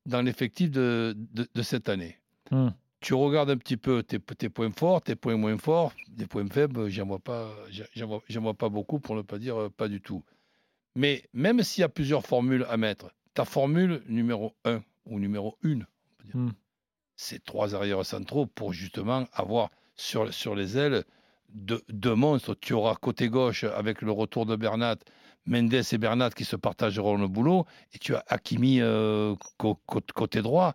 dans 0.07 0.23
l'effectif 0.23 0.71
de, 0.71 1.17
de, 1.17 1.49
de 1.53 1.63
cette 1.63 1.89
année, 1.89 2.19
Hmm. 2.51 2.69
tu 3.01 3.15
regardes 3.15 3.49
un 3.51 3.57
petit 3.57 3.77
peu 3.79 4.03
tes, 4.03 4.19
tes 4.21 4.49
points 4.51 4.71
forts, 4.77 5.01
tes 5.01 5.15
points 5.17 5.37
moins 5.37 5.57
forts, 5.57 5.93
des 6.09 6.27
points 6.27 6.47
faibles, 6.49 6.89
j'en 6.91 7.07
vois 7.07 7.19
pas, 7.19 7.51
vois, 8.05 8.21
vois 8.29 8.55
pas 8.55 8.69
beaucoup 8.69 9.01
pour 9.01 9.17
ne 9.17 9.23
pas 9.23 9.39
dire 9.39 9.57
euh, 9.59 9.69
pas 9.71 9.89
du 9.89 10.01
tout. 10.03 10.23
Mais 10.95 11.23
même 11.33 11.63
s'il 11.63 11.81
y 11.81 11.85
a 11.85 11.89
plusieurs 11.89 12.27
formules 12.27 12.67
à 12.69 12.77
mettre, 12.77 13.11
ta 13.35 13.45
formule 13.45 14.03
numéro 14.09 14.55
1 14.65 14.83
ou 15.07 15.19
numéro 15.19 15.59
1, 15.65 15.73
on 15.73 15.79
peut 16.19 16.25
dire, 16.25 16.37
Hmm. 16.37 16.51
c'est 17.17 17.45
trois 17.45 17.75
arrières 17.75 18.05
centraux 18.05 18.47
pour 18.47 18.73
justement 18.73 19.27
avoir 19.33 19.71
sur, 19.97 20.33
sur 20.33 20.55
les 20.55 20.79
ailes 20.79 21.05
deux, 21.51 21.83
deux 21.89 22.15
monstres. 22.15 22.55
Tu 22.55 22.73
auras 22.73 22.95
côté 22.95 23.29
gauche 23.29 23.65
avec 23.65 24.03
le 24.03 24.13
retour 24.13 24.47
de 24.47 24.57
Bernat, 24.57 24.97
Mendes 25.47 25.75
et 25.75 25.99
Bernat 25.99 26.31
qui 26.31 26.45
se 26.45 26.57
partageront 26.57 27.17
le 27.17 27.29
boulot, 27.29 27.67
et 27.93 27.99
tu 27.99 28.15
as 28.15 28.25
Hakimi 28.29 28.81
euh, 28.81 29.35
côté 30.15 30.43
droit. 30.43 30.75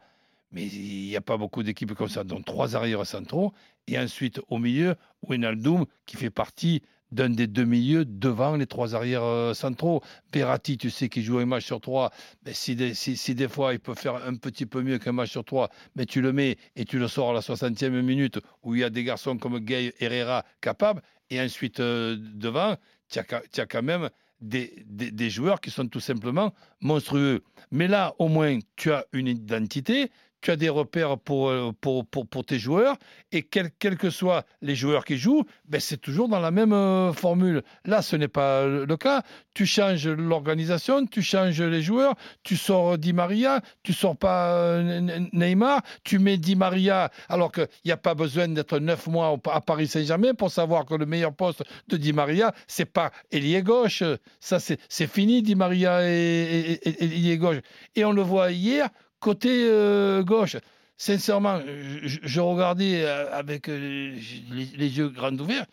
Mais 0.52 0.66
il 0.68 1.08
n'y 1.08 1.16
a 1.16 1.22
pas 1.22 1.38
beaucoup 1.38 1.64
d'équipes 1.64 1.94
comme 1.94 2.10
ça, 2.10 2.24
donc 2.24 2.46
trois 2.46 2.76
arrières 2.76 3.06
centraux, 3.06 3.54
et 3.88 3.98
ensuite 4.00 4.40
au 4.48 4.58
milieu, 4.58 4.96
Wijnaldum 5.28 5.86
qui 6.06 6.18
fait 6.18 6.30
partie 6.30 6.82
d'un 7.12 7.30
des 7.30 7.48
deux 7.48 7.66
milieux 7.66 8.06
devant 8.06 8.56
les 8.56 8.68
trois 8.68 8.96
arrières 8.96 9.24
euh, 9.24 9.54
centraux. 9.54 10.02
Verratti, 10.34 10.78
tu 10.78 10.90
sais, 10.90 11.10
qui 11.10 11.24
joue 11.24 11.40
un 11.40 11.46
match 11.46 11.66
sur 11.66 11.82
trois, 11.82 12.12
mais 12.46 12.54
si 12.54 12.76
des, 12.76 12.94
si, 12.94 13.36
des 13.36 13.48
fois 13.48 13.74
il 13.74 13.80
peut 13.80 13.96
faire 13.96 14.16
un 14.16 14.36
petit 14.36 14.66
peu 14.66 14.82
mieux 14.82 14.98
qu'un 14.98 15.14
match 15.14 15.32
sur 15.32 15.46
trois, 15.46 15.70
mais 15.96 16.06
tu 16.06 16.22
le 16.22 16.34
mets 16.34 16.58
et 16.76 16.86
tu 16.86 17.00
le 17.00 17.08
sors 17.08 17.30
à 17.30 17.34
la 17.34 17.40
60e 17.40 18.02
minute 18.02 18.40
où 18.64 18.76
il 18.76 18.82
y 18.82 18.84
a 18.84 18.90
des 18.90 19.04
garçons 19.04 19.38
comme 19.38 19.60
Gay 19.60 19.94
Herrera 20.00 20.44
capables, 20.62 21.02
et 21.30 21.42
ensuite 21.42 21.80
euh, 21.80 22.18
devant, 22.20 22.76
tu 23.10 23.20
as, 23.20 23.66
quand 23.66 23.84
même 23.84 24.10
des, 24.42 24.84
des 24.86 25.30
joueurs 25.30 25.62
qui 25.62 25.72
sont 25.72 25.88
tout 25.88 26.00
simplement 26.00 26.54
monstrueux. 26.82 27.44
Mais 27.72 27.88
là, 27.88 28.14
au 28.20 28.28
moins, 28.28 28.60
tu 28.76 28.92
as 28.92 29.06
une 29.14 29.28
identité, 29.28 30.12
tu 30.48 30.52
as 30.52 30.56
des 30.56 30.70
repères 30.70 31.18
pour, 31.18 31.50
euh, 31.50 31.72
pour, 31.82 32.06
pour, 32.06 32.26
pour 32.26 32.46
tes 32.46 32.58
joueurs, 32.58 32.96
et 33.34 33.44
quels 33.44 33.98
que 33.98 34.10
soient 34.10 34.46
les 34.62 34.76
joueurs 34.76 35.04
qui 35.04 35.18
jouent, 35.18 35.44
ben 35.68 35.82
c'est 35.82 35.98
toujours 35.98 36.30
dans 36.30 36.40
la 36.40 36.52
même 36.52 36.72
euh, 36.72 37.12
formule. 37.12 37.64
Là, 37.84 38.02
ce 38.02 38.16
n'est 38.16 38.30
pas 38.30 38.66
le 38.66 38.86
le 38.86 38.96
cas. 38.96 39.24
Tu 39.54 39.66
changes 39.66 40.08
l'organisation, 40.08 41.06
tu 41.06 41.22
changes 41.22 41.62
les 41.62 41.82
joueurs, 41.82 42.16
tu 42.44 42.56
sors 42.56 42.98
Di 42.98 43.12
Maria, 43.12 43.60
tu 43.84 43.92
sors 43.92 44.16
pas 44.16 44.54
euh, 44.54 45.02
Ne- 45.02 45.28
Neymar, 45.34 45.82
tu 46.06 46.18
mets 46.20 46.38
Di 46.38 46.56
Maria, 46.56 47.12
alors 47.28 47.52
qu'il 47.52 47.68
n'y 47.84 47.92
a 47.92 47.98
pas 47.98 48.16
besoin 48.16 48.48
d'être 48.48 48.80
neuf 48.80 49.08
mois 49.08 49.36
à 49.52 49.60
Paris 49.60 49.88
Saint-Germain 49.88 50.34
pour 50.34 50.50
savoir 50.52 50.86
que 50.86 50.94
le 50.96 51.06
meilleur 51.06 51.34
poste 51.34 51.64
de 51.90 51.98
Di 51.98 52.14
Maria, 52.14 52.54
c'est 52.68 52.86
pas 52.86 53.12
ailier 53.32 53.62
gauche. 53.64 54.02
Ça, 54.40 54.60
c'est 54.60 55.08
fini, 55.12 55.42
Di 55.42 55.56
Maria 55.56 56.08
et, 56.10 56.80
et- 56.86 57.04
et- 57.04 57.32
et 57.34 57.38
gauche. 57.38 57.58
Et 57.98 58.06
on 58.06 58.14
le 58.14 58.22
voit 58.22 58.52
hier, 58.52 58.88
côté 59.20 59.68
euh, 59.70 60.24
gauche. 60.24 60.58
Sincèrement, 60.98 61.60
je, 62.04 62.18
je 62.24 62.40
regardais 62.42 63.04
euh, 63.06 63.32
avec 63.32 63.70
euh, 63.70 64.16
les, 64.52 64.66
les 64.66 64.98
yeux 64.98 65.10
grands 65.10 65.36
ouverts. 65.38 65.66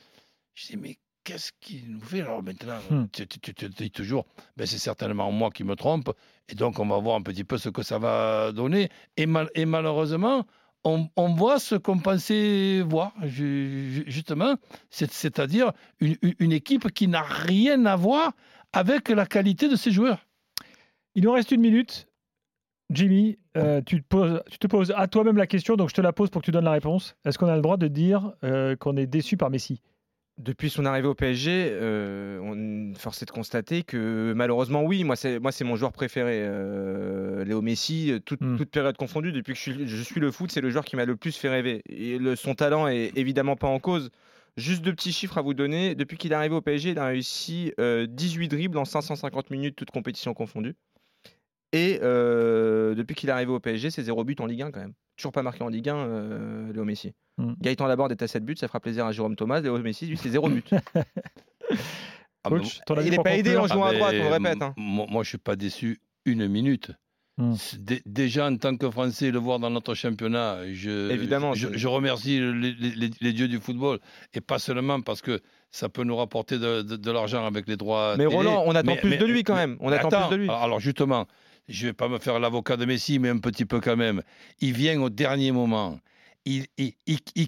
Je 0.54 0.66
dis, 0.68 0.76
mais 0.76 0.98
qu'est-ce 1.24 1.50
qu'il 1.60 1.90
nous 1.90 2.00
fait 2.00 2.20
alors 2.20 2.42
maintenant? 2.42 2.78
Hmm. 2.90 3.06
tu, 3.10 3.26
tu- 3.26 3.40
tu 3.40 3.54
te 3.54 3.64
dis 3.66 3.90
toujours, 3.90 4.26
ben, 4.56 4.66
c'est 4.66 4.78
certainement 4.78 5.32
moi 5.32 5.50
qui 5.50 5.64
me 5.64 5.74
trompe. 5.76 6.10
Et 6.50 6.54
donc, 6.54 6.78
on 6.78 6.86
va 6.86 6.98
voir 6.98 7.16
un 7.16 7.22
petit 7.22 7.44
peu 7.44 7.56
ce 7.56 7.70
que 7.70 7.82
ça 7.82 7.98
va 7.98 8.52
donner. 8.52 8.90
Et, 9.16 9.24
mal- 9.24 9.48
et 9.54 9.64
malheureusement, 9.64 10.44
on, 10.84 11.08
on 11.16 11.34
voit 11.34 11.58
ce 11.58 11.74
qu'on 11.76 11.98
pensait 11.98 12.82
voir, 12.82 13.12
ju- 13.22 13.90
ju- 13.92 14.04
justement, 14.06 14.56
c'est- 14.90 15.10
c'est-à-dire 15.10 15.72
une 16.00 16.52
équipe 16.52 16.90
qui 16.92 17.08
n'a 17.08 17.22
rien 17.22 17.86
à 17.86 17.96
voir 17.96 18.32
avec 18.74 19.08
la 19.08 19.24
qualité 19.24 19.68
de 19.70 19.76
ses 19.76 19.90
joueurs. 19.90 20.26
Il 21.14 21.24
nous 21.24 21.32
reste 21.32 21.50
une 21.52 21.62
minute. 21.62 22.06
Jimmy, 22.90 23.38
euh, 23.56 23.80
tu, 23.84 24.02
te 24.02 24.06
poses, 24.06 24.42
tu 24.50 24.58
te 24.58 24.66
poses 24.66 24.92
à 24.96 25.06
toi-même 25.08 25.36
la 25.36 25.46
question, 25.46 25.76
donc 25.76 25.88
je 25.88 25.94
te 25.94 26.00
la 26.00 26.12
pose 26.12 26.30
pour 26.30 26.42
que 26.42 26.44
tu 26.46 26.50
donnes 26.52 26.64
la 26.66 26.72
réponse. 26.72 27.16
Est-ce 27.24 27.38
qu'on 27.38 27.48
a 27.48 27.56
le 27.56 27.62
droit 27.62 27.76
de 27.76 27.88
dire 27.88 28.32
euh, 28.44 28.76
qu'on 28.76 28.96
est 28.96 29.06
déçu 29.06 29.36
par 29.36 29.50
Messi? 29.50 29.80
Depuis 30.36 30.68
son 30.68 30.84
arrivée 30.84 31.06
au 31.06 31.14
PSG, 31.14 31.68
euh, 31.70 32.40
on 32.40 32.92
force 32.98 33.22
est 33.22 33.26
de 33.26 33.30
constater 33.30 33.84
que 33.84 34.32
malheureusement, 34.34 34.82
oui, 34.82 35.04
moi 35.04 35.14
c'est 35.14 35.38
moi 35.38 35.52
c'est 35.52 35.62
mon 35.64 35.76
joueur 35.76 35.92
préféré, 35.92 36.42
euh, 36.44 37.44
Léo 37.44 37.62
Messi, 37.62 38.10
euh, 38.10 38.18
toute, 38.18 38.40
Mm. 38.40 38.56
toute 38.56 38.70
période 38.70 38.96
confondue. 38.96 39.30
Depuis 39.30 39.52
que 39.52 39.58
je 39.58 39.62
suis, 39.62 39.86
je 39.88 40.02
suis 40.02 40.20
le 40.20 40.32
foot, 40.32 40.50
c'est 40.50 40.60
le 40.60 40.70
joueur 40.70 40.84
qui 40.84 40.96
m'a 40.96 41.04
le 41.04 41.14
plus 41.16 41.36
fait 41.36 41.48
rêver. 41.48 41.82
Et 41.88 42.18
le- 42.18 42.34
son 42.34 42.54
talent 42.56 42.88
est 42.88 43.12
évidemment 43.16 43.54
pas 43.54 43.68
en 43.68 43.78
cause. 43.78 44.10
Juste 44.56 44.82
deux 44.84 44.92
petits 44.92 45.12
chiffres 45.12 45.38
à 45.38 45.42
vous 45.42 45.54
donner. 45.54 45.94
Depuis 45.94 46.16
qu'il 46.16 46.32
est 46.32 46.34
arrivé 46.36 46.54
au 46.56 46.60
PSG, 46.60 46.90
il 46.90 46.98
a 46.98 47.06
réussi 47.06 47.72
euh, 47.78 48.06
18 48.08 48.48
dribbles 48.48 48.78
en 48.78 48.84
550 48.84 49.50
minutes, 49.50 49.76
toutes 49.76 49.92
compétitions 49.92 50.34
confondues. 50.34 50.74
Et 51.76 51.98
euh, 52.02 52.94
depuis 52.94 53.14
qu'il 53.16 53.28
est 53.28 53.32
arrivé 53.32 53.50
au 53.50 53.58
PSG, 53.58 53.90
c'est 53.90 54.02
zéro 54.04 54.22
but 54.22 54.40
en 54.40 54.46
Ligue 54.46 54.62
1 54.62 54.70
quand 54.70 54.78
même. 54.80 54.92
Toujours 55.16 55.32
pas 55.32 55.42
marqué 55.42 55.62
en 55.64 55.68
Ligue 55.68 55.88
1, 55.88 55.96
euh, 55.96 56.72
Léo 56.72 56.84
Messi. 56.84 57.12
Mm. 57.38 57.54
Gaëtan 57.60 57.86
Laborde 57.86 58.12
est 58.12 58.22
à 58.22 58.28
7 58.28 58.44
buts, 58.44 58.54
ça 58.56 58.68
fera 58.68 58.78
plaisir 58.78 59.06
à 59.06 59.12
Jérôme 59.12 59.34
Thomas. 59.34 59.60
Léo 59.60 59.76
Messi, 59.78 60.06
lui, 60.06 60.16
c'est 60.16 60.30
zéro 60.30 60.48
but. 60.48 60.70
Ah, 62.46 62.50
Coach, 62.50 62.80
il 63.02 63.10
n'est 63.10 63.16
pas 63.16 63.36
aidé 63.36 63.56
en 63.56 63.66
jouant 63.66 63.84
à 63.86 63.90
Ah, 63.90 63.94
droite, 63.94 64.14
on 64.20 64.24
le 64.24 64.28
répète. 64.28 64.62
hein. 64.62 64.74
Moi, 64.76 65.22
je 65.22 65.28
suis 65.30 65.38
pas 65.38 65.56
déçu 65.56 65.98
une 66.26 66.46
minute. 66.46 66.90
Hmm. 67.38 67.54
Déjà, 68.04 68.46
en 68.46 68.56
tant 68.58 68.76
que 68.76 68.88
Français, 68.90 69.30
le 69.30 69.38
voir 69.38 69.58
dans 69.58 69.70
notre 69.70 69.94
championnat, 69.94 70.58
je, 70.72 71.10
Évidemment, 71.10 71.54
je, 71.54 71.68
c'est- 71.68 71.78
je 71.78 71.88
remercie 71.88 72.38
les, 72.38 72.72
les- 72.74 73.10
les 73.18 73.32
dieux 73.32 73.48
du 73.48 73.58
football. 73.60 73.98
Et 74.34 74.42
pas 74.42 74.58
seulement 74.58 75.00
parce 75.00 75.22
que 75.22 75.40
ça 75.70 75.88
peut 75.88 76.04
nous 76.04 76.14
rapporter 76.16 76.58
de, 76.58 76.82
de- 76.82 76.96
de 76.96 77.10
l'argent 77.10 77.44
avec 77.46 77.66
les 77.66 77.76
droits. 77.78 78.14
Mais 78.18 78.24
télé. 78.24 78.36
Roland, 78.36 78.62
on 78.66 78.74
attend 78.74 78.92
Mais- 78.92 79.00
plus 79.00 79.10
mais- 79.10 79.16
de 79.16 79.24
lui 79.24 79.42
quand 79.42 79.56
même. 79.56 79.76
On 79.80 79.90
attend 79.90 80.08
Attends, 80.08 80.28
plus 80.28 80.36
de 80.36 80.42
lui. 80.42 80.50
Alors 80.50 80.78
justement, 80.80 81.26
je 81.68 81.86
vais 81.86 81.92
pas 81.92 82.08
me 82.08 82.18
faire 82.18 82.38
l'avocat 82.38 82.76
de 82.76 82.84
Messi, 82.84 83.18
mais 83.18 83.30
un 83.30 83.38
petit 83.38 83.64
peu 83.64 83.80
quand 83.80 83.96
même. 83.96 84.22
Il 84.60 84.72
vient 84.72 85.00
au 85.00 85.10
dernier 85.10 85.52
moment. 85.52 85.98
Il, 86.46 86.66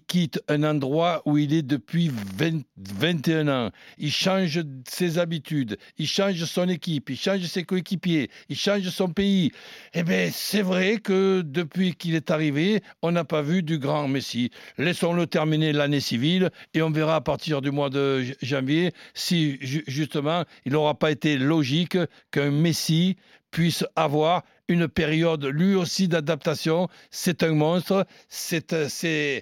quitte 0.07 0.41
un 0.49 0.63
endroit 0.63 1.21
où 1.27 1.37
il 1.37 1.53
est 1.53 1.61
depuis 1.61 2.11
20 2.39 2.63
21 2.79 3.49
ans. 3.49 3.71
Il 3.99 4.11
change 4.11 4.61
ses 4.89 5.19
habitudes, 5.19 5.77
il 5.99 6.09
change 6.09 6.43
son 6.45 6.67
équipe, 6.71 7.11
il 7.11 7.19
change 7.19 7.43
ses 7.43 7.65
coéquipiers, 7.65 8.31
il 8.49 8.57
change 8.57 8.89
son 8.89 9.11
pays. 9.11 9.53
Eh 9.93 10.03
bien, 10.03 10.31
c'est 10.33 10.63
vrai 10.63 10.97
que 10.97 11.43
depuis 11.45 11.95
qu'il 11.95 12.15
est 12.15 12.31
arrivé, 12.31 12.81
on 13.03 13.11
n'a 13.11 13.25
pas 13.25 13.43
vu 13.43 13.63
du 13.63 13.79
grand 13.79 14.09
Messi. 14.09 14.51
Laissons-le 14.79 15.27
terminer 15.27 15.75
l'année 15.75 16.01
civile 16.01 16.51
et 16.73 16.81
on 16.81 16.91
verra 16.91 17.17
à 17.17 17.21
partir 17.21 17.61
du 17.61 17.71
mois 17.71 17.91
de 17.91 18.25
janvier 18.41 18.93
si 19.13 19.59
ju- 19.61 19.85
justement 19.87 20.45
il 20.65 20.73
n'aura 20.73 20.99
pas 20.99 21.11
été 21.11 21.37
logique 21.37 21.99
qu'un 22.31 22.51
Messi 22.51 23.17
puisse 23.57 23.87
avoir 23.97 24.43
une 24.69 24.87
période 24.87 25.43
lui 25.47 25.75
aussi 25.75 26.09
d'adaptation. 26.09 26.89
C'est 27.11 27.43
un 27.43 27.55
monstre, 27.55 28.07
c'est 28.29 28.75
euh, 28.75 29.41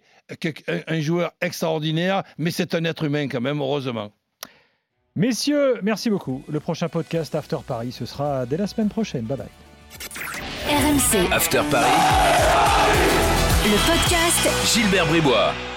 un 0.86 1.00
joueur 1.00 1.32
extraordinaire, 1.40 2.22
mais 2.38 2.52
c'est 2.52 2.76
un 2.76 2.84
être 2.84 3.02
humain 3.02 3.26
quand 3.26 3.40
même, 3.40 3.60
heureusement. 3.60 4.12
Messieurs, 5.16 5.80
merci 5.82 6.10
beaucoup. 6.10 6.44
Le 6.48 6.60
prochain 6.60 6.88
podcast 6.88 7.34
After 7.34 7.58
Paris, 7.66 7.90
ce 7.90 8.06
sera 8.06 8.46
dès 8.46 8.56
la 8.56 8.68
semaine 8.68 8.88
prochaine. 8.88 9.24
Bye 9.24 9.38
bye. 9.38 9.48
RMC, 10.68 11.32
After 11.32 11.62
Paris, 11.68 11.90
le 13.64 13.76
podcast 13.84 14.72
Gilbert 14.72 15.06
Bribois. 15.08 15.73